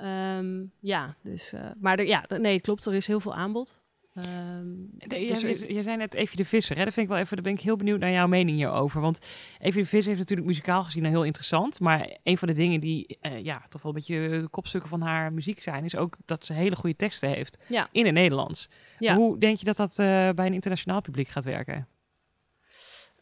[0.00, 3.80] Ehm, ja, dus, eh, maar er, ja, nee, het klopt, er is heel veel aanbod.
[4.14, 6.76] Ehm, Je, dus je, je zei net Evie de Visser.
[6.76, 6.84] Hè?
[6.84, 9.00] Dat vind ik wel even, daar ben ik heel benieuwd naar jouw mening hierover.
[9.00, 9.18] Want
[9.58, 11.80] Evie de Visser heeft natuurlijk muzikaal gezien heel interessant.
[11.80, 15.00] Maar een van de dingen die eh, ja, toch wel een beetje de kopstukken van
[15.00, 17.88] haar muziek zijn, is ook dat ze hele goede teksten heeft Ja.
[17.92, 18.68] in het Nederlands.
[18.98, 19.14] Ja.
[19.16, 21.88] Hoe denk je dat dat eh, bij een internationaal publiek gaat werken?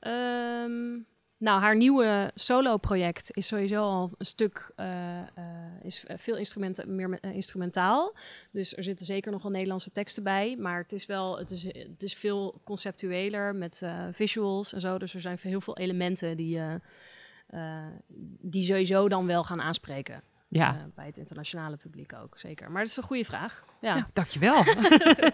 [0.01, 0.99] Ehm,
[1.39, 5.25] nou, haar nieuwe solo-project is sowieso al een stuk, eh, eh,
[5.83, 8.15] is veel instrumenten, meer me- eh, instrumentaal.
[8.53, 10.57] Dus er zitten zeker nog wel Nederlandse teksten bij.
[10.59, 14.99] Maar het is wel, het is, het is veel conceptueler met eh, visuals en zo.
[14.99, 16.75] Dus er zijn heel veel elementen die, eh,
[17.49, 17.87] eh,
[18.41, 20.23] die sowieso dan wel gaan aanspreken.
[20.51, 22.71] Ja, eh, bij het internationale publiek ook, zeker.
[22.71, 23.65] Maar dat is een goede vraag.
[23.81, 23.97] Ja.
[23.97, 24.09] ja.
[24.13, 24.65] dankjewel.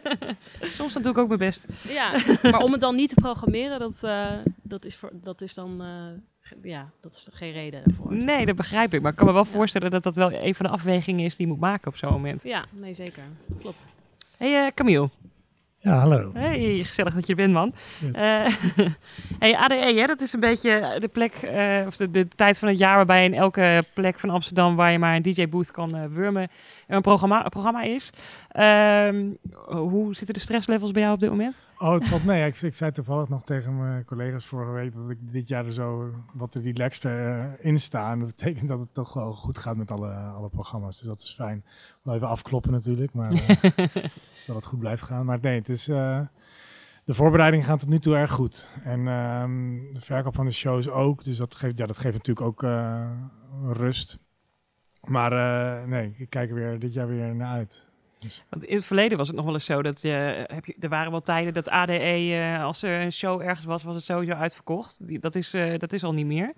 [0.60, 1.88] Soms dan doe ik ook mijn best.
[1.88, 2.12] Ja,
[2.42, 5.82] maar om het dan niet te programmeren, dat, eh, dat, is, voor, dat is dan
[5.82, 8.14] eh, ja, dat is geen reden voor.
[8.14, 9.02] Nee, dat begrijp ik.
[9.02, 9.50] Maar ik kan me wel Ja.
[9.50, 12.12] voorstellen dat dat wel een van de afwegingen is die je moet maken op zo'n
[12.12, 12.42] moment.
[12.42, 13.22] Ja, nee, zeker.
[13.60, 13.88] Klopt.
[14.36, 15.10] hey, Camille.
[15.84, 16.30] Ja, hallo.
[16.34, 17.74] Hey, gezellig dat je er bent, man.
[18.00, 18.16] Yes.
[18.16, 18.46] Eh,
[19.42, 22.68] hey, ADE, hè, dat is een beetje de plek, eh, of de, de tijd van
[22.68, 26.02] het jaar waarbij in elke plek van Amsterdam waar je maar een DJ-booth kan eh,
[26.10, 26.50] wurmen,
[26.86, 28.10] een programma, een programma is.
[28.48, 29.30] Ehm,
[29.66, 31.60] hoe zitten de stresslevels bij jou op dit moment?
[31.78, 32.46] oh, het valt mee.
[32.46, 35.72] Ik, ik zei toevallig nog tegen mijn collega's vorige week dat ik dit jaar er
[35.72, 38.10] zo wat relaxter eh, in sta.
[38.10, 40.98] En dat betekent dat het toch wel goed gaat met alle, alle programma's.
[40.98, 41.64] Dus dat is fijn.
[42.02, 43.48] Wel even afkloppen natuurlijk, maar eh,
[44.46, 45.24] dat het goed blijft gaan.
[45.24, 45.88] Maar nee, het is...
[45.88, 46.20] eh,
[47.04, 48.70] de voorbereidingen gaan tot nu toe erg goed.
[48.84, 51.24] En ehm, de verkoop van de shows ook.
[51.24, 52.62] Dus dat geeft, ja, dat geeft natuurlijk ook
[53.72, 54.18] rust.
[55.06, 57.86] Maar eh, nee, ik kijk er weer dit jaar weer naar uit.
[58.48, 60.88] Want in het verleden was het nog wel eens zo dat je, heb je, er
[60.88, 64.32] waren wel tijden dat ADE, eh, als er een show ergens was, was het sowieso
[64.32, 65.06] uitverkocht.
[65.06, 66.52] Die, dat, is, eh, dat is al niet meer.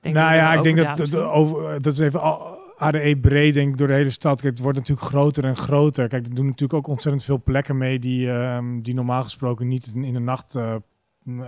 [0.00, 1.30] Denk nou ja, ik denk dat, overdaad dat, misschien.
[1.30, 4.40] over, dat is even al- ADE breed, denk ik, door de hele stad.
[4.40, 6.08] Kijk, het wordt natuurlijk groter en groter.
[6.08, 9.92] Kijk, er doen natuurlijk ook ontzettend veel plekken mee die, ehm, die normaal gesproken niet
[9.94, 10.74] in de nacht eh,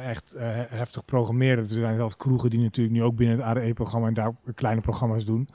[0.08, 1.58] echt eh, heftig programmeren.
[1.58, 5.24] Er zijn zelfs kroegen die natuurlijk nu ook binnen het ADE-programma en daar kleine programma's
[5.24, 5.48] doen.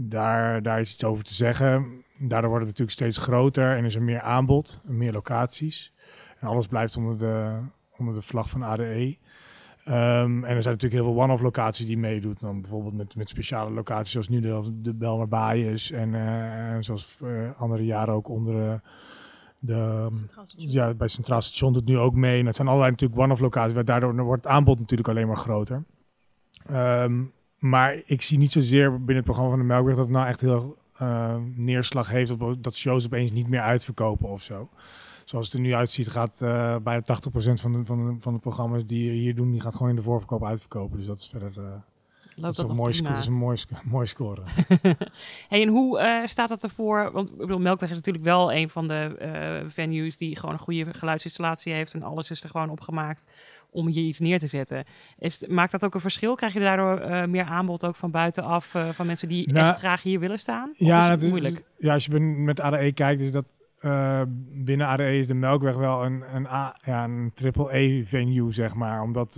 [0.00, 2.04] Daar, daar is iets over te zeggen.
[2.18, 5.92] Daardoor wordt het natuurlijk steeds groter en is er meer aanbod, meer locaties.
[6.40, 7.58] En alles blijft onder de,
[7.96, 9.16] onder de vlag van ADE.
[9.84, 12.36] Ehm, en er zijn natuurlijk heel veel one-off locaties die meedoen.
[12.40, 15.90] Dan bijvoorbeeld met, met speciale locaties zoals nu de, de Belmer Baai is.
[15.90, 18.74] En, eh, zoals eh, andere jaren ook onder eh,
[19.58, 20.08] de...
[20.56, 22.38] Ja, bij Centraal Station doet nu ook mee.
[22.38, 23.74] En dat zijn allerlei natuurlijk one-off locaties.
[23.74, 25.84] waar Daardoor wordt het aanbod natuurlijk alleen maar groter.
[26.66, 27.22] Ehm,
[27.58, 29.94] maar ik zie niet zozeer binnen het programma van de Melkweg...
[29.94, 32.30] dat het nou echt heel eh, neerslag heeft...
[32.30, 34.68] op dat shows opeens niet meer uitverkopen of zo
[35.28, 38.38] zoals het er nu uitziet, gaat eh, bijna 80% van de, van, de, van de
[38.38, 40.96] programma's die hier doen, die gaat gewoon in de voorverkoop uitverkopen.
[40.96, 41.64] Dus dat is verder eh,
[42.36, 43.14] dat is een mooi, sco- prima?
[43.14, 44.42] dat is een mooi, sc- mooi score.
[45.48, 47.12] Hey, en hoe eh, staat dat ervoor?
[47.12, 50.94] Want ik bedoel, Melkweg is natuurlijk wel een van de venues die gewoon een goede
[50.94, 53.26] geluidsinstallatie heeft en alles is er gewoon opgemaakt
[53.70, 54.84] om hier iets neer te zetten.
[55.18, 56.34] Is, maakt dat ook een verschil?
[56.34, 59.78] Krijg je daardoor eh, meer aanbod ook van buitenaf eh, van mensen die Nou, echt
[59.78, 60.70] graag hier willen staan?
[60.72, 61.64] Ja, is dat het is, moeilijk.
[61.78, 63.46] ja, als je met ADE kijkt, is dat
[63.78, 68.74] eh, binnen ADE is de Melkweg wel een, een, A, ja, een triple-E venue, zeg
[68.74, 69.02] maar.
[69.02, 69.34] Omdat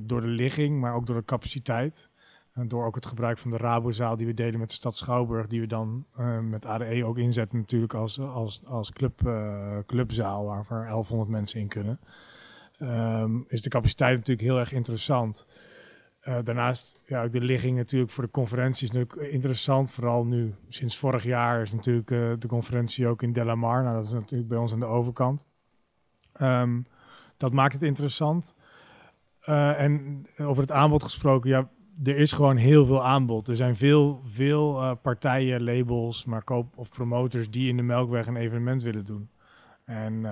[0.00, 2.12] door de ligging, maar ook door de capaciteit.
[2.52, 5.46] En door ook het gebruik van de Rabozaal die we delen met de stad Schouwburg,
[5.46, 6.04] die we dan
[6.42, 9.20] met ADE ook inzetten natuurlijk als, als, als club,
[9.86, 11.98] clubzaal waar voor 1100 mensen in kunnen.
[12.84, 15.46] Ehm, is de capaciteit natuurlijk heel erg interessant.
[16.20, 19.90] Eh, daarnaast, ja, de ligging natuurlijk voor de conferentie is natuurlijk interessant.
[19.90, 23.82] Vooral nu, sinds vorig jaar is natuurlijk eh, de conferentie ook in Delamar.
[23.82, 25.46] Nou, dat is natuurlijk bij ons aan de overkant.
[26.32, 26.80] Ehm,
[27.36, 28.54] dat maakt het interessant.
[29.40, 31.68] Eh, en over het aanbod gesproken, ja,
[32.04, 33.48] er is gewoon heel veel aanbod.
[33.48, 38.36] Er zijn veel, veel partijen, labels, maar koop- of promoters die in de Melkweg een
[38.36, 39.28] evenement willen doen.
[39.84, 40.22] En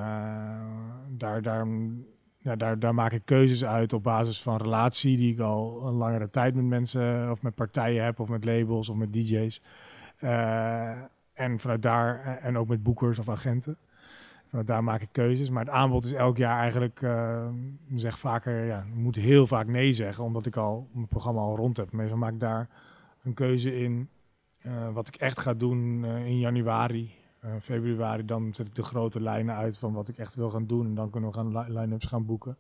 [1.11, 1.67] daar, daar,
[2.43, 5.95] ja, daar, daar maak ik keuzes uit op basis van relatie die ik al een
[5.95, 9.63] langere tijd met mensen of met partijen heb of met labels of met DJ's.
[10.19, 10.91] Eh,
[11.33, 13.77] en vanuit daar, en ook met boekers of agenten.
[14.49, 15.51] Vanuit daar maak ik keuzes.
[15.51, 17.47] Maar het aanbod is elk jaar eigenlijk, eh,
[17.89, 21.57] ik zeg vaker, ja, moet heel vaak nee zeggen, omdat ik al mijn programma al
[21.57, 21.93] rond heb.
[21.93, 22.69] Meestal maak ik daar
[23.23, 24.09] een keuze in
[24.63, 27.15] eh, wat ik echt ga doen eh, in januari.
[27.43, 30.67] Eh, februari, dan zet ik de grote lijnen uit van wat ik echt wil gaan
[30.67, 30.87] doen.
[30.87, 32.57] En dan kunnen we gaan li- line-ups gaan boeken.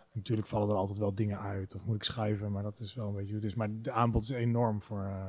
[0.00, 2.94] En natuurlijk vallen er altijd wel dingen uit of moet ik schuiven, maar dat is
[2.94, 3.54] wel een beetje hoe het is.
[3.54, 5.26] Maar de aanbod is enorm voor, eh,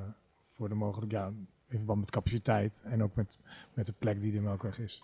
[0.47, 1.11] voor de mogelijk.
[1.11, 1.31] Ja,
[1.67, 3.37] in verband met capaciteit en ook met,
[3.73, 5.03] met de plek die de Melkweg is.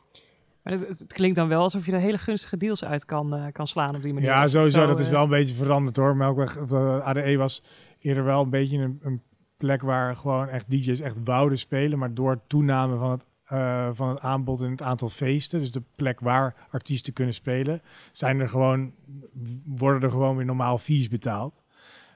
[0.63, 3.45] Maar het, het, klinkt dan wel alsof je er hele gunstige deals uit kan, eh,
[3.51, 4.29] kan slaan op die manier.
[4.29, 4.79] Ja, sowieso.
[4.81, 6.15] Zo, dat is wel een beetje veranderd hoor.
[6.15, 6.71] Melkweg,
[7.03, 7.63] ADE was
[7.99, 9.21] eerder wel een beetje een, een
[9.57, 11.99] plek waar gewoon echt DJ's echt wouden spelen.
[11.99, 15.83] Maar door toename van het, eh, van het aanbod en het aantal feesten, dus de
[15.95, 17.81] plek waar artiesten kunnen spelen,
[18.11, 18.93] zijn er gewoon,
[19.65, 21.63] worden er gewoon weer normaal fees betaald.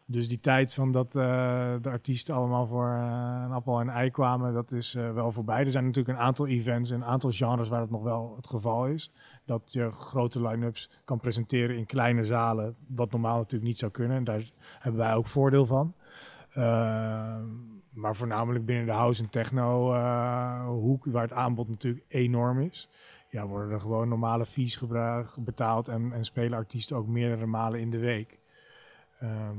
[0.05, 4.11] Dus die tijd van dat eh, de artiesten allemaal voor eh, een appel en ei
[4.11, 5.65] kwamen, dat is wel voorbij.
[5.65, 8.47] Er zijn natuurlijk een aantal events en een aantal genres waar dat nog wel het
[8.47, 9.11] geval is.
[9.45, 14.17] Dat je grote line-ups kan presenteren in kleine zalen, wat normaal natuurlijk niet zou kunnen.
[14.17, 14.43] En daar
[14.79, 15.93] hebben wij ook voordeel van.
[17.95, 22.89] Maar voornamelijk binnen de house en techno eh, hoek, waar het aanbod natuurlijk enorm is.
[23.29, 24.81] Ja, worden er gewoon normale fees
[25.35, 28.39] betaald en, en spelen artiesten ook meerdere malen in de week.
[29.19, 29.57] Ehm,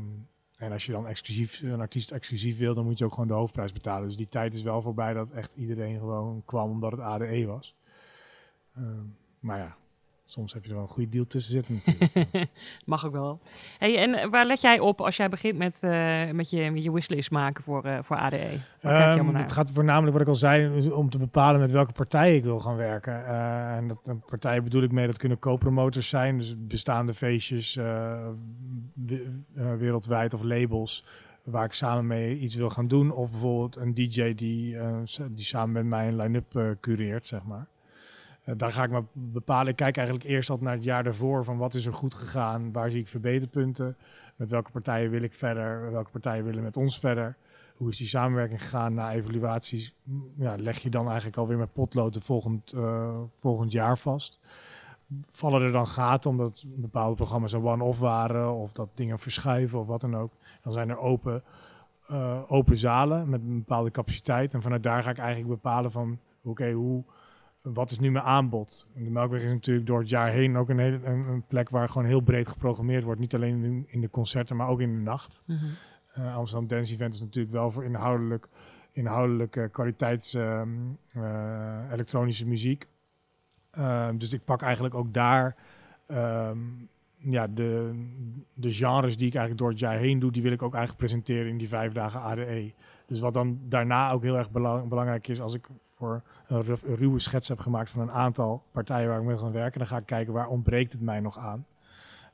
[0.57, 3.35] en als je dan exclusief, een artiest exclusief wil, dan moet je ook gewoon de
[3.35, 4.07] hoofdprijs betalen.
[4.07, 7.77] Dus die tijd is wel voorbij dat echt iedereen gewoon kwam omdat het ADE was.
[8.75, 9.05] Ehm,
[9.41, 9.77] maar ja,
[10.27, 12.49] soms heb je er wel een goede deal tussen zitten natuurlijk.
[12.85, 13.41] Mag ook wel.
[13.79, 16.93] Hey, en waar let jij op als jij begint met, eh, met, je, met je
[16.93, 18.61] wishlist maken voor, eh, voor ADE?
[18.81, 22.43] Ehm, het gaat voornamelijk, wat ik al zei, om te bepalen met welke partij ik
[22.45, 23.27] wil gaan werken.
[23.27, 27.75] Eh, en dat een partij bedoel ik mee, dat kunnen co-promoters zijn, dus bestaande feestjes
[27.75, 28.35] we-
[29.79, 31.05] wereldwijd of labels
[31.45, 33.13] waar ik samen mee iets wil gaan doen.
[33.13, 34.77] Of bijvoorbeeld een DJ die,
[35.31, 37.67] die samen met mij een line-up cureert, zeg maar.
[38.47, 39.69] Eh, daar ga ik maar bepalen.
[39.69, 42.73] Ik kijk eigenlijk eerst altijd naar het jaar daarvoor van wat is er goed gegaan,
[42.73, 43.97] waar zie ik verbeterpunten,
[44.37, 47.37] met welke partijen wil ik verder, welke partijen willen met ons verder.
[47.77, 49.95] Hoe is die samenwerking gegaan na evaluaties?
[50.03, 54.41] M, Ja, leg je dan eigenlijk alweer met potlood de volgend, eh, volgend jaar vast.
[55.31, 59.87] Vallen er dan gaten omdat bepaalde programma's een one-off waren of dat dingen verschuiven of
[59.87, 60.33] wat dan ook.
[60.63, 61.43] Dan zijn er open,
[62.07, 64.55] eh, open zalen met een bepaalde capaciteit.
[64.55, 67.05] En vanuit daar ga ik eigenlijk bepalen van oké, hoe,
[67.75, 68.87] wat is nu mijn aanbod?
[68.95, 71.89] De Melkweg is natuurlijk door het jaar heen ook een, hele, een, een plek waar
[71.89, 73.21] gewoon heel breed geprogrammeerd wordt.
[73.21, 75.43] Niet alleen in, in de concerten, maar ook in de nacht.
[75.47, 75.65] Mhm.
[76.13, 78.49] Eh, Amsterdam Dance Event is natuurlijk wel voor inhoudelijk,
[78.93, 80.69] inhoudelijke kwaliteits ehm,
[81.13, 82.89] eh, elektronische muziek.
[83.71, 85.57] Ehm, dus ik pak eigenlijk ook daar
[86.07, 86.59] ehm,
[87.17, 87.93] ja, de,
[88.55, 91.05] de genres die ik eigenlijk door het jaar heen doe, die wil ik ook eigenlijk
[91.05, 92.73] presenteren in die vijf dagen ADE.
[93.07, 96.65] Dus wat dan daarna ook heel erg belang- belangrijk is, als ik voor een,
[96.97, 99.97] ruwe schets heb gemaakt van een aantal partijen waar ik mee ga werken, dan ga
[99.97, 101.67] ik kijken waar ontbreekt het mij nog aan.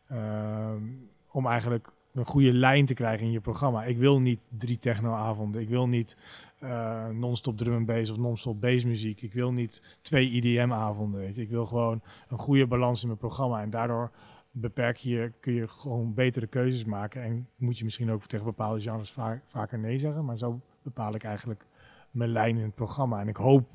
[0.09, 0.83] Ehm,
[1.31, 3.85] om eigenlijk een goede lijn te krijgen in je programma.
[3.85, 5.61] Ik wil niet drie technoavonden.
[5.61, 6.17] Ik wil niet
[6.59, 9.23] eh, non-stop drum en bass of non-stop bassmuziek.
[9.23, 11.23] Ik wil niet twee IDM-avonden.
[11.23, 11.41] Je.
[11.43, 13.63] Ik wil gewoon een goede balans in mijn programma.
[13.63, 14.11] En daardoor
[14.51, 17.23] beperk je, kun je gewoon betere keuzes maken.
[17.23, 20.25] En moet je misschien ook tegen bepaalde genres va- vaker nee zeggen.
[20.25, 21.67] Maar zo bepaal ik eigenlijk
[22.11, 23.21] mijn lijn in het programma.
[23.21, 23.69] En ik hoop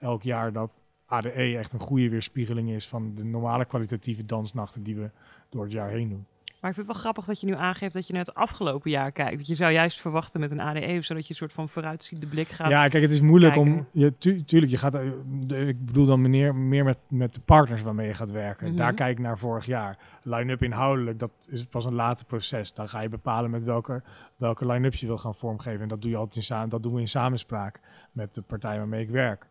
[0.00, 4.96] elk jaar dat ADE echt een goede weerspiegeling is van de normale kwalitatieve dansnachten die
[4.96, 5.10] we
[5.48, 6.26] door het jaar heen doen.
[6.60, 8.90] Maar ik vind het wel grappig dat je nu aangeeft dat je naar het afgelopen
[8.90, 9.34] jaar kijkt.
[9.34, 12.48] Want je zou juist verwachten met een ADE, zodat je een soort van vooruitziende blik
[12.48, 12.68] gaat.
[12.68, 13.86] Ja, kijk, het is moeilijk om.
[13.92, 14.94] Je, tu- tuurlijk, je gaat.
[14.94, 18.68] eh, ik bedoel dan meneer, meer met, met de partners waarmee je gaat werken.
[18.68, 18.76] Mhm.
[18.76, 19.98] Daar kijk ik naar vorig jaar.
[20.22, 22.74] Line-up inhoudelijk, dat is pas een later proces.
[22.74, 24.02] Dan ga je bepalen met welke,
[24.36, 25.80] welke line-ups je wil gaan vormgeven.
[25.80, 26.68] En dat doe je altijd in samen.
[26.68, 27.80] Dat doen we in samenspraak
[28.12, 29.46] met de partij waarmee ik werk.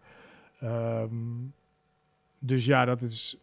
[0.60, 1.16] Ehm,
[2.40, 3.38] dus ja, dat is.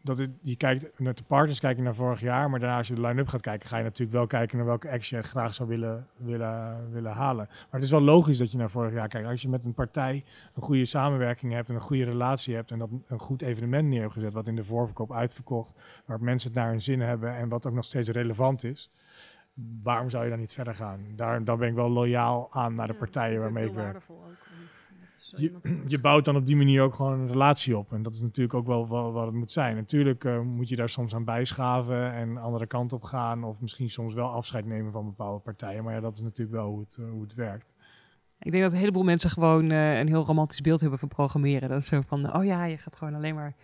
[0.00, 2.88] Dat het, je kijkt naar de partners, kijk je naar vorig jaar, maar daarna als
[2.88, 5.54] je de line-up gaat kijken, ga je natuurlijk wel kijken naar welke acts je graag
[5.54, 7.46] zou willen, willen, willen halen.
[7.48, 9.28] Maar het is wel logisch dat je naar vorig jaar kijkt.
[9.28, 12.78] Als je met een partij een goede samenwerking hebt en een goede relatie hebt en
[12.78, 16.58] dat een goed evenement neer hebt gezet, wat in de voorverkoop uitverkocht, waar mensen het
[16.58, 18.90] naar hun zin hebben en wat ook nog steeds relevant is,
[19.82, 21.06] waarom zou je dan niet verder gaan?
[21.14, 23.84] Daar, dan ben ik wel loyaal aan naar de Ja, partijen waarmee ik werk.
[23.84, 24.45] waardevol ook
[25.36, 25.52] Je,
[25.86, 27.92] je bouwt dan op die manier ook gewoon een relatie op.
[27.92, 29.76] En dat is natuurlijk ook wel, wel wat het moet zijn.
[29.76, 33.44] Natuurlijk eh, moet je daar soms aan bijschaven en andere kant op gaan.
[33.44, 35.84] Of misschien soms wel afscheid nemen van bepaalde partijen.
[35.84, 37.74] Maar ja, dat is natuurlijk wel hoe het, eh, hoe het werkt.
[38.38, 41.68] Ik denk dat een heleboel mensen gewoon eh, een heel romantisch beeld hebben van programmeren.
[41.68, 43.54] Dat is zo van, oh ja, je gaat gewoon alleen maar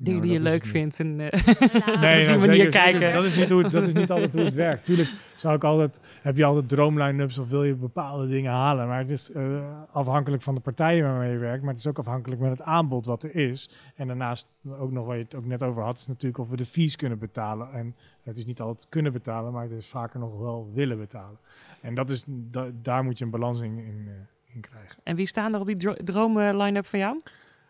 [0.00, 1.00] dingen Nou, die je leuk vindt.
[1.00, 2.92] En, eh, Ja, op die nou, manier zeker, kijken.
[3.00, 3.12] zeker.
[3.12, 4.84] Dat is niet, hoe het, dat is niet altijd hoe het werkt.
[4.88, 8.86] Tuurlijk zou ik altijd, heb je altijd droomline-ups of wil je bepaalde dingen halen.
[8.88, 9.44] Maar het is eh,
[9.92, 11.60] afhankelijk van de partijen waarmee je werkt.
[11.62, 13.70] Maar het is ook afhankelijk met het aanbod wat er is.
[13.94, 16.56] En daarnaast ook nog waar je het ook net over had, is natuurlijk of we
[16.56, 17.72] de fees kunnen betalen.
[17.72, 21.38] En het is niet altijd kunnen betalen, maar het is vaker nog wel willen betalen.
[21.80, 25.00] En dat is, da- daar moet je een balans in, in, eh, in krijgen.
[25.04, 27.20] en wie staan er op die dro- droom eh, line-up van jou?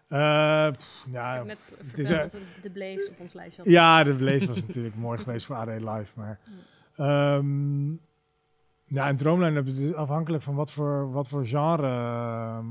[0.09, 1.59] Eh, pff, Ik ja, heb net
[1.97, 3.73] is, eh, dat we de Blaze op ons lijstje hadden.
[3.81, 6.13] Ja, de Blaze was natuurlijk mooi geweest voor AD Live.
[6.15, 6.39] Maar
[6.97, 7.91] ehm,
[8.85, 12.67] ja, een droomline is afhankelijk van wat voor, wat voor genre ehm,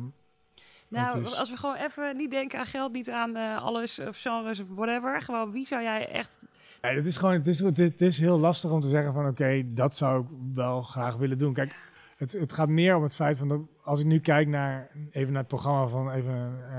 [0.90, 4.00] Nou, Het is- als we gewoon even niet denken aan geld, niet aan eh, alles
[4.00, 5.22] of genres of whatever.
[5.22, 6.46] Gewoon, wie zou jij echt...
[6.82, 9.28] Ja, het is gewoon, het is, het, het is heel lastig om te zeggen van
[9.28, 11.54] oké, dat zou ik wel graag willen doen.
[11.54, 11.76] Kijk,
[12.18, 15.32] het, het gaat meer om het feit van dat als ik nu kijk naar even
[15.32, 16.78] naar het programma van even eh,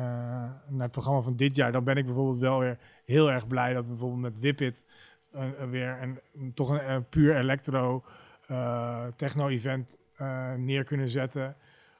[0.68, 3.72] naar het programma van dit jaar, dan ben ik bijvoorbeeld wel weer heel erg blij
[3.72, 4.84] dat bijvoorbeeld met Whippet
[5.32, 8.04] eh, eh, weer een, toch een, puur electro
[9.16, 9.98] techno event
[10.56, 11.56] neer kunnen zetten,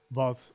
[0.07, 0.55] wat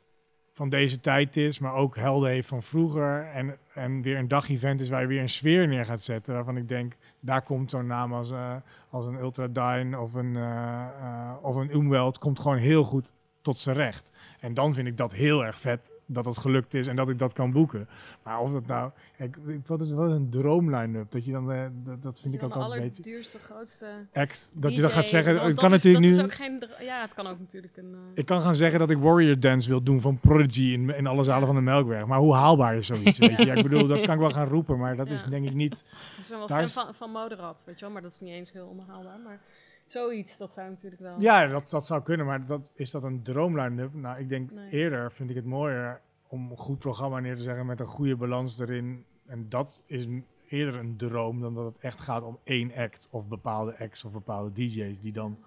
[0.53, 3.25] van deze tijd is, maar ook helden heeft van vroeger.
[3.25, 6.33] En, en weer een dag-event is waar je weer een sfeer neer gaat zetten.
[6.33, 6.93] Waarvan ik denk,
[7.25, 8.55] daar komt zo'n naam als, eh,
[8.89, 13.75] als een Ultradyne of een, eh, of een Umwelt, komt gewoon heel goed tot zijn
[13.75, 14.09] recht.
[14.39, 17.19] En dan vind ik dat heel erg vet dat het gelukt is en dat ik
[17.19, 17.87] dat kan boeken.
[18.23, 21.11] Maar of dat nou, kijk, ik- wat is wel een droomline-up?
[21.11, 24.51] Dat je dan, eh, dat, dat vind ik ook altijd een beetje allerduurste, grootste act.
[24.53, 26.19] Dat DJ, je dan gaat zeggen, want ik kan is- natuurlijk dat nu...
[26.19, 27.93] Is ook geen, ja, het kan ook natuurlijk een...
[27.93, 31.07] eh, Ik kan gaan zeggen dat ik Warrior Dance wil doen van Prodigy in, in
[31.07, 32.05] alle zalen van de Melkweg.
[32.05, 33.19] Maar hoe haalbaar is zoiets?
[33.19, 33.45] Weet je?
[33.45, 35.83] Ja, ik bedoel, dat kan ik wel gaan roepen, maar dat is denk ik niet.
[36.21, 38.31] Ik ben wel fan is- van, van Moderat, weet je wel, maar dat is niet
[38.33, 39.19] eens heel onderhaalbaar.
[39.23, 39.39] Maar
[39.85, 41.21] zoiets, dat zou natuurlijk wel...
[41.21, 43.93] Ja, dat, dat zou kunnen, maar dat, is dat een droomline-up?
[43.93, 44.69] Nou, ik denk Nee.
[44.69, 48.15] eerder vind ik het mooier om een goed programma neer te zeggen met een goede
[48.15, 49.05] balans erin.
[49.25, 50.07] En dat is
[50.47, 54.11] eerder een droom dan dat het echt gaat om één act of bepaalde acts of
[54.11, 55.37] bepaalde DJ's die dan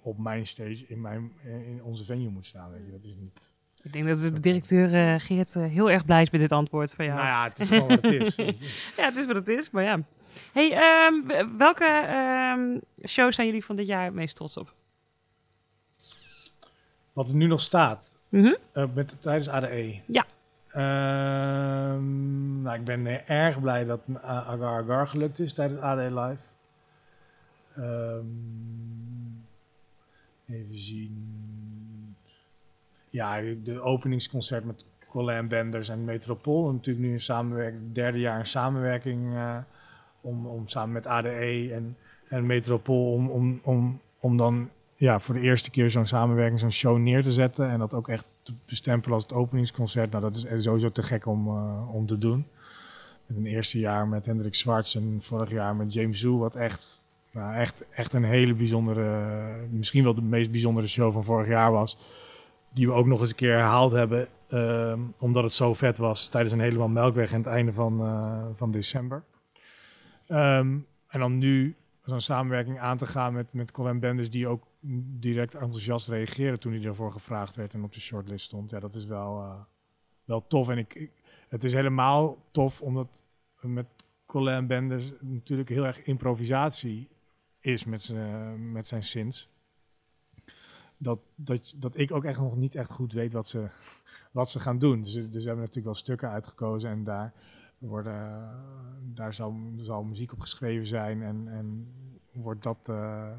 [0.00, 2.70] op mijn stage in, mijn, in onze venue moet staan.
[2.70, 2.92] Weet je.
[2.92, 3.54] Dat is niet.
[3.82, 6.94] Ik denk dat de directeur eh, Geert eh, heel erg blij is met dit antwoord
[6.94, 7.16] van jou.
[7.16, 8.36] Nou ja, het is gewoon wat het is.
[8.96, 10.00] Ja, het is wat het is, maar ja.
[10.52, 12.78] Hey, ehm, welke ehm,
[13.08, 14.74] shows zijn jullie van dit jaar het meest trots op?
[17.12, 18.54] Wat er nu nog staat Mhm.
[18.72, 20.00] eh, met, tijdens ADE.
[20.06, 20.26] Ja.
[20.68, 26.42] Ehm, nou, ik ben eh, erg blij dat Agar Agar gelukt is tijdens ADE Live.
[30.48, 32.16] Even zien.
[33.10, 36.72] Ja, de openingsconcert met Colin Benders en Metropool.
[36.72, 39.56] Natuurlijk nu een samenwerking, derde jaar een samenwerking eh,
[40.22, 41.96] om, om samen met ADE en,
[42.28, 44.70] en Metropool om, om, om, om dan
[45.02, 47.70] ja, voor de eerste keer zo'n samenwerking, zo'n show neer te zetten.
[47.70, 50.10] En dat ook echt te bestempelen als het openingsconcert.
[50.10, 52.46] Nou, dat is sowieso te gek om, eh, om te doen.
[53.26, 56.38] Met een eerste jaar met Hendrik Zwarts en vorig jaar met James Zoo.
[56.38, 61.24] Wat echt, nou, echt, echt een hele bijzondere, misschien wel de meest bijzondere show van
[61.24, 61.98] vorig jaar was.
[62.74, 64.28] Die we ook nog eens een keer herhaald hebben.
[64.48, 68.44] ehm, omdat het zo vet was tijdens een helemaal melkweg aan het einde van, eh,
[68.54, 69.22] van december.
[70.32, 74.66] Ehm, en dan nu zo'n samenwerking aan te gaan met, met Colin Benders, die ook
[75.20, 78.70] direct enthousiast reageerde toen hij ervoor gevraagd werd en op de shortlist stond.
[78.70, 79.60] Ja, dat is wel, eh,
[80.24, 80.68] wel tof.
[80.68, 81.10] En ik,
[81.48, 83.24] het is helemaal tof omdat
[83.60, 83.86] met
[84.26, 87.08] Colin Benders natuurlijk heel erg improvisatie
[87.60, 89.48] is met zijn, met zijn synths.
[90.96, 93.68] Dat, dat, dat ik ook echt nog niet echt goed weet wat ze,
[94.30, 95.02] wat ze gaan doen.
[95.02, 97.32] Dus, dus hebben natuurlijk wel stukken uitgekozen en daar,
[97.88, 98.50] worden,
[99.14, 101.94] daar zal, zal muziek op geschreven zijn en, en
[102.32, 103.30] wordt dat, eh,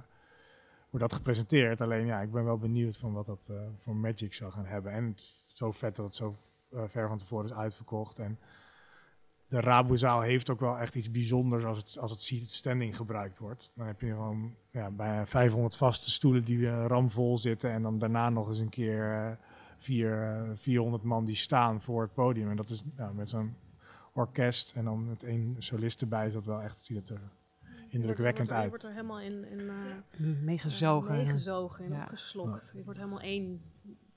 [0.90, 1.82] wordt dat gepresenteerd.
[1.82, 4.92] Alleen ja, ik ben wel benieuwd van wat dat eh, voor Magic zal gaan hebben.
[4.92, 5.14] En
[5.46, 6.36] zo vet dat het zo
[6.72, 8.20] eh, ver van tevoren is uitverkocht.
[8.20, 8.40] En
[9.48, 13.72] de Rabozaal heeft ook wel echt iets bijzonders als het, als het standing gebruikt wordt.
[13.76, 17.72] Dan heb je gewoon ja, bijna 500 vaste stoelen die ramvol zitten.
[17.72, 19.38] En dan daarna nog eens een keer
[19.84, 22.50] vier, eh, 400 man die staan voor het podium.
[22.50, 23.56] En dat is nou, met zo'n
[24.14, 27.22] orkest en dan met één solist erbij is dat wel echt, ziet het er
[27.90, 29.24] indrukwekkend je wordt, er- Je wordt uit.
[29.24, 29.70] er helemaal in, in
[30.30, 31.16] eh, Meegezogen.
[31.16, 32.02] meegezogen en Ja.
[32.02, 32.72] opgeslokt.
[32.76, 33.62] Je wordt helemaal één.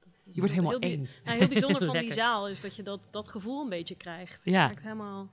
[0.00, 1.06] Dat is Je wordt helemaal heel één.
[1.24, 4.44] Ja, heel bijzonder van die zaal is dat je dat, dat gevoel een beetje krijgt.
[4.44, 4.68] Ja.
[4.70, 5.30] Je helemaal...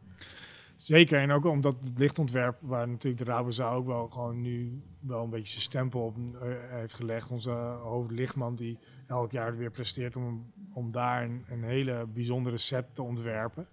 [0.75, 5.23] Zeker, en ook omdat het lichtontwerp, waar natuurlijk de Rabozaal ook wel gewoon nu wel
[5.23, 7.29] een beetje zijn stempel op eh, heeft gelegd.
[7.31, 7.51] Onze
[7.81, 13.01] hoofdlichtman die elk jaar weer presteert om, om daar een, een hele bijzondere set te
[13.03, 13.67] ontwerpen.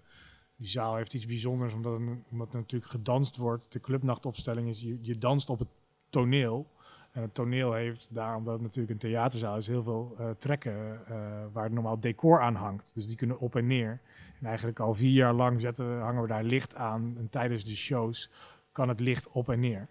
[0.61, 3.71] Die zaal heeft iets bijzonders, omdat, het- omdat er natuurlijk gedanst wordt.
[3.71, 5.67] De clubnachtopstelling is, je, je danst op het
[6.09, 6.67] toneel.
[7.11, 11.05] En het toneel heeft daar, omdat het natuurlijk een theaterzaal is, heel veel eh, trekken
[11.07, 11.15] eh,
[11.51, 12.91] waar normaal decor aan hangt.
[12.95, 13.99] Dus die kunnen op en neer.
[14.39, 17.13] En eigenlijk al vier jaar lang zetten, we- hangen we daar licht aan.
[17.17, 18.29] En tijdens de shows
[18.71, 19.87] kan het licht op en neer.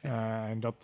[0.00, 0.82] Eh, en dat,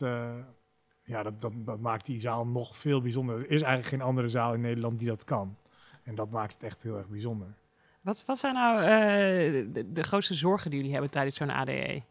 [1.03, 3.35] ja, dat, dat, dat maakt die zaal nog veel bijzonder.
[3.39, 5.57] Er is eigenlijk geen andere zaal in Nederland die dat kan.
[6.03, 7.55] En dat maakt het echt heel erg bijzonder.
[8.03, 11.51] Wat, wat zijn nou eh, de, grootste zorgen die jullie hebben tijdens zo'n?
[11.51, 12.03] ADE?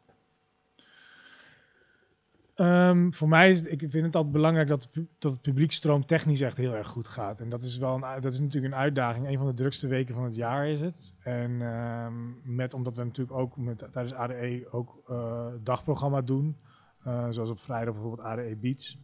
[2.55, 6.57] Ehm, voor mij is ik vind het altijd belangrijk dat, dat het publiekstroom technisch echt
[6.57, 7.39] heel erg goed gaat.
[7.39, 9.27] En dat is wel een, dat is natuurlijk een uitdaging.
[9.27, 11.13] Een van de drukste weken van het jaar is het.
[11.19, 16.57] En ehm, met, omdat we natuurlijk ook met, tijdens ADE ook eh, dagprogramma doen.
[17.03, 18.97] eh, zoals op vrijdag bijvoorbeeld ADE Beats.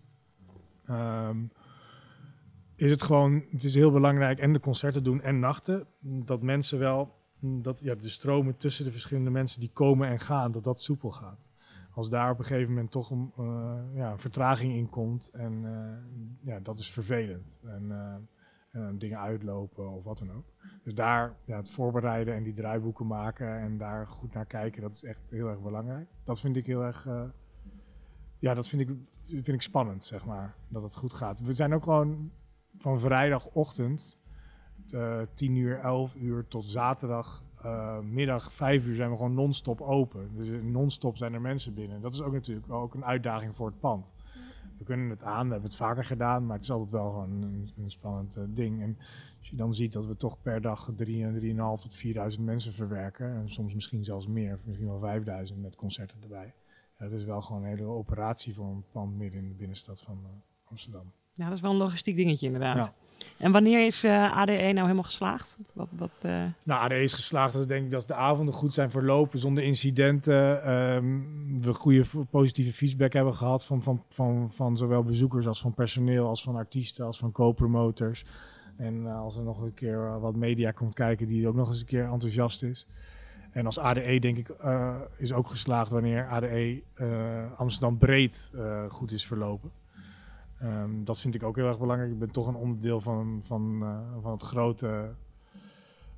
[0.85, 1.37] Ehm,
[2.83, 6.79] is het gewoon, het is heel belangrijk en de concerten doen en nachten, dat mensen
[6.79, 10.81] wel, dat ja, de stromen tussen de verschillende mensen die komen en gaan, dat dat
[10.81, 11.49] soepel gaat.
[11.93, 16.47] Als daar op een gegeven moment toch een, eh, ja, vertraging in komt en eh,
[16.47, 17.59] ja, dat is vervelend.
[17.63, 20.45] En, eh, en dingen uitlopen of wat dan ook.
[20.83, 24.93] Dus daar ja, het voorbereiden en die draaiboeken maken en daar goed naar kijken, dat
[24.93, 26.07] is echt heel erg belangrijk.
[26.23, 27.07] Dat vind ik heel erg,
[28.37, 28.89] ja, dat vind ik,
[29.27, 31.39] vind ik spannend, zeg maar, dat het goed gaat.
[31.39, 32.31] We zijn ook gewoon
[32.77, 34.19] van vrijdagochtend,
[34.89, 39.81] eh 10 uur, 11 uur tot zaterdag eh, middag 5 uur zijn we gewoon non-stop
[39.81, 40.29] open.
[40.35, 42.01] Dus non-stop zijn er mensen binnen.
[42.01, 44.13] Dat is ook natuurlijk ook een uitdaging voor het pand.
[44.77, 47.41] We kunnen het aan, we hebben het vaker gedaan, maar het is altijd wel gewoon
[47.41, 48.81] een, een spannend eh, ding.
[48.81, 48.97] En
[49.39, 53.33] als je dan ziet dat we toch per dag 3, 3.500 tot 4000 mensen verwerken,
[53.33, 56.53] en soms misschien zelfs meer, misschien wel 5000 met concerten erbij.
[56.99, 60.01] Ja, dat is wel gewoon een hele operatie voor een pand midden in de binnenstad
[60.01, 60.25] van
[60.63, 61.11] Amsterdam.
[61.33, 62.75] Ja, dat is wel een logistiek dingetje inderdaad.
[62.75, 62.93] Ja.
[63.37, 65.57] En wanneer is eh, ADE nou helemaal geslaagd?
[65.73, 67.53] Wat, wat, eh, Nou, ADE is geslaagd.
[67.53, 70.63] Dat denk ik dat de avonden goed zijn verlopen zonder incidenten.
[70.63, 71.21] Ehm,
[71.61, 76.27] we goede positieve feedback hebben gehad van, van, van, van zowel bezoekers als van personeel,
[76.27, 78.25] als van artiesten, als van co-promoters.
[78.77, 81.79] En eh, als er nog een keer wat media komt kijken die ook nog eens
[81.79, 82.87] een keer enthousiast is.
[83.51, 84.49] En als ADE denk ik
[85.17, 86.83] is ook geslaagd wanneer ADE
[87.57, 88.51] Amsterdam breed
[88.87, 89.71] goed is verlopen.
[90.63, 92.11] Ehm, dat vind ik ook heel erg belangrijk.
[92.11, 95.15] Ik ben toch een onderdeel van, van, eh, van het grote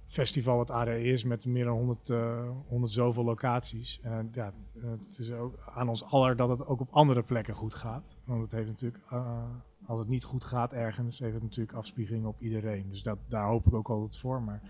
[0.07, 3.99] festival wat ADE is met meer dan 100, eh 100 zoveel locaties.
[4.01, 7.53] En ja, eh, het is ook aan ons aller dat het ook op andere plekken
[7.53, 8.17] goed gaat.
[8.23, 9.43] Want het heeft natuurlijk, eh,
[9.85, 12.89] als het niet goed gaat ergens, heeft het natuurlijk afspiegeling op iedereen.
[12.89, 14.41] Dus dat, daar hoop ik ook altijd voor.
[14.41, 14.61] Maar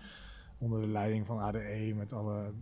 [0.58, 2.52] onder de leiding van ADE met alle,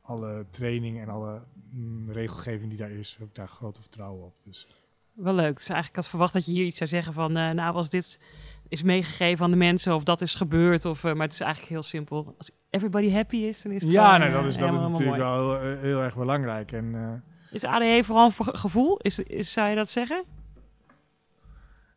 [0.00, 4.34] alle training en alle mm, regelgeving die daar is, heb ik daar grote vertrouwen op.
[4.42, 4.81] Dus
[5.14, 5.56] wel leuk.
[5.56, 8.20] Dus eigenlijk had verwacht dat je hier iets zou zeggen van, eh, nou, als dit
[8.68, 11.72] is meegegeven aan de mensen of dat is gebeurd, of, eh, maar het is eigenlijk
[11.72, 12.34] heel simpel.
[12.38, 14.78] Als everybody happy is, dan is het ja, gewoon, nee, eh, dat is, dat is
[14.80, 15.20] natuurlijk mooi.
[15.20, 16.72] wel heel, heel erg belangrijk.
[16.72, 18.96] En, eh, Is ADE vooral een voor- gevoel?
[18.98, 20.24] Is, is, zou je dat zeggen?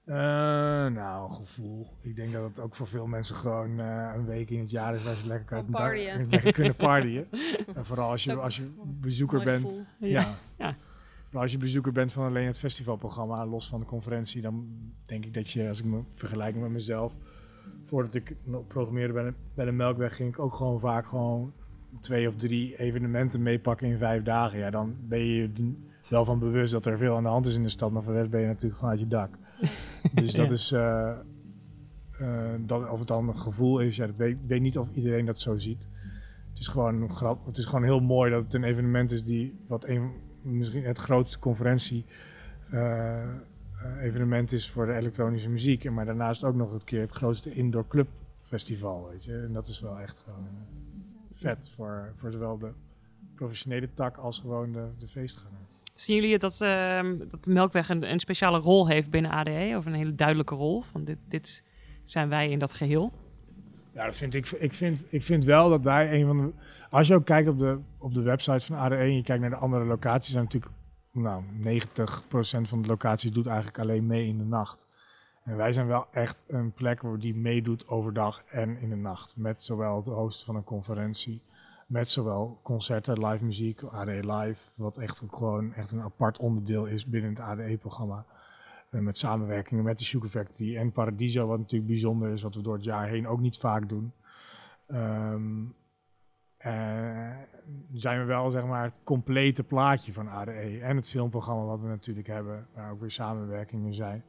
[0.06, 0.16] Eh,
[0.88, 1.88] nou, gevoel.
[2.02, 4.94] Ik denk dat het ook voor veel mensen gewoon eh, een week in het jaar
[4.96, 6.28] is waar ze lekker, kunnen- partyen.
[6.30, 7.28] lekker kunnen partyen.
[7.76, 9.62] en vooral als je, als je bezoeker bent.
[9.66, 9.86] gevoel.
[10.00, 10.26] Ja.
[10.58, 10.76] Ja.
[11.36, 14.68] Maar als je bezoeker bent van alleen het festivalprogramma, los van de conferentie, dan
[15.06, 17.14] denk ik dat je, als ik me vergelijk met mezelf,
[17.84, 18.36] voordat ik
[18.68, 21.54] programmeerde bij de, bij de Melkweg, ging ik ook gewoon vaak gewoon
[22.00, 24.60] twee of drie evenementen meepakken in vijf dagen.
[24.60, 25.50] Ja, dan ben je
[26.10, 28.14] wel van bewust dat er veel aan de hand is in de stad, maar voor
[28.14, 29.38] de rest ben je natuurlijk gewoon uit je dak.
[30.14, 30.54] Dus dat Ja.
[30.54, 31.10] is, eh,
[32.20, 35.42] eh, dat, of het dan een gevoel is, ja, ik weet, niet of iedereen dat
[35.42, 35.88] zo ziet.
[36.50, 37.46] Het is gewoon grap.
[37.46, 40.12] Het is gewoon heel mooi dat het een evenement is die wat een,
[40.46, 42.06] misschien het grootste conferentie
[42.70, 43.24] eh,
[44.04, 45.90] eh, is voor de elektronische muziek.
[45.90, 48.08] Maar daarnaast ook nog een keer het grootste indoor club
[48.42, 49.42] festival, weet je.
[49.42, 50.52] En dat is wel echt gewoon eh,
[51.32, 52.72] vet voor, voor zowel de
[53.36, 55.60] professionele tak als gewoon de, de feestganger.
[55.96, 59.74] Zien jullie dat, ehm, dat de Melkweg een, een speciale rol heeft binnen ADE?
[59.78, 60.82] Of een hele duidelijke rol?
[60.82, 61.64] Van dit, dit
[62.04, 63.12] zijn wij in dat geheel?
[63.96, 64.52] Ja, dat vind ik.
[64.52, 66.54] Ik vind, ik vind wel dat wij een van de.
[66.90, 69.50] Als je ook kijkt op de, op de website van ADE en je kijkt naar
[69.50, 70.72] de andere locaties, zijn natuurlijk.
[71.12, 74.86] Nou, 90% van de locaties doet eigenlijk alleen mee in de nacht.
[75.44, 79.38] En wij zijn wel echt een plek waar die meedoet overdag en in de nacht.
[79.38, 81.42] Met zowel het hosten van een conferentie,
[81.88, 86.86] met zowel concerten, live muziek, ADE Live, wat echt ook gewoon echt een apart onderdeel
[86.86, 88.26] is binnen het ADE-programma.
[88.96, 92.62] Eh, met samenwerkingen met de Sugar Factory en Paradiso, wat natuurlijk bijzonder is, wat we
[92.62, 94.12] door het jaar heen ook niet vaak doen.
[94.88, 95.64] Ehm,
[96.58, 97.38] eh,
[97.94, 101.88] zijn we wel zeg maar het complete plaatje van ADE en het filmprogramma wat we
[101.88, 104.24] natuurlijk hebben, waar ook weer samenwerkingen zijn.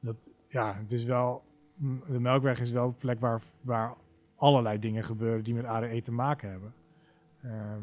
[0.00, 1.42] Dat, ja, het is wel,
[1.74, 3.94] m- de Melkweg is wel de plek waar, waar
[4.36, 6.74] allerlei dingen gebeuren die met ADE te maken hebben.
[7.42, 7.82] Ehm,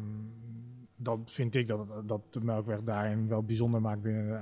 [0.96, 4.38] dat vind ik dat, dat de Melkweg daarin wel bijzonder maakt binnen de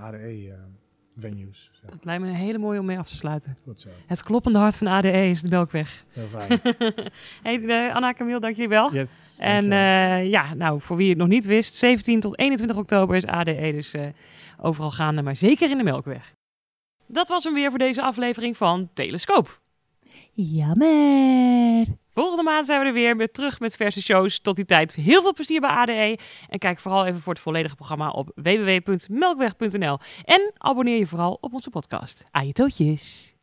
[1.17, 1.71] ADE-venues.
[1.87, 3.57] Dat lijkt me een hele mooie om mee af te sluiten.
[3.65, 6.05] Goed zo, Het kloppende hart van ADE is de Melkweg.
[6.09, 6.61] heel fijn.
[7.43, 8.93] hey, eh, Anna Camille, dank jullie wel.
[8.93, 13.17] Yes, En eh, ja, nou, voor wie het nog niet wist, 17 tot 21 oktober
[13.17, 14.07] is ADE dus eh,
[14.61, 16.33] overal gaande, maar zeker in de Melkweg.
[17.07, 19.61] Dat was hem weer voor deze aflevering van Telescoop.
[20.33, 21.87] Jammer.
[22.17, 24.39] Volgende maand zijn we er weer met terug met verse shows.
[24.41, 26.19] Tot die tijd heel veel plezier bij ADE.
[26.49, 29.99] En kijk vooral even voor het volledige programma op www.melkweg.nl.
[30.25, 32.25] En abonneer je vooral op onze podcast.
[32.31, 33.36] Aje tootjes.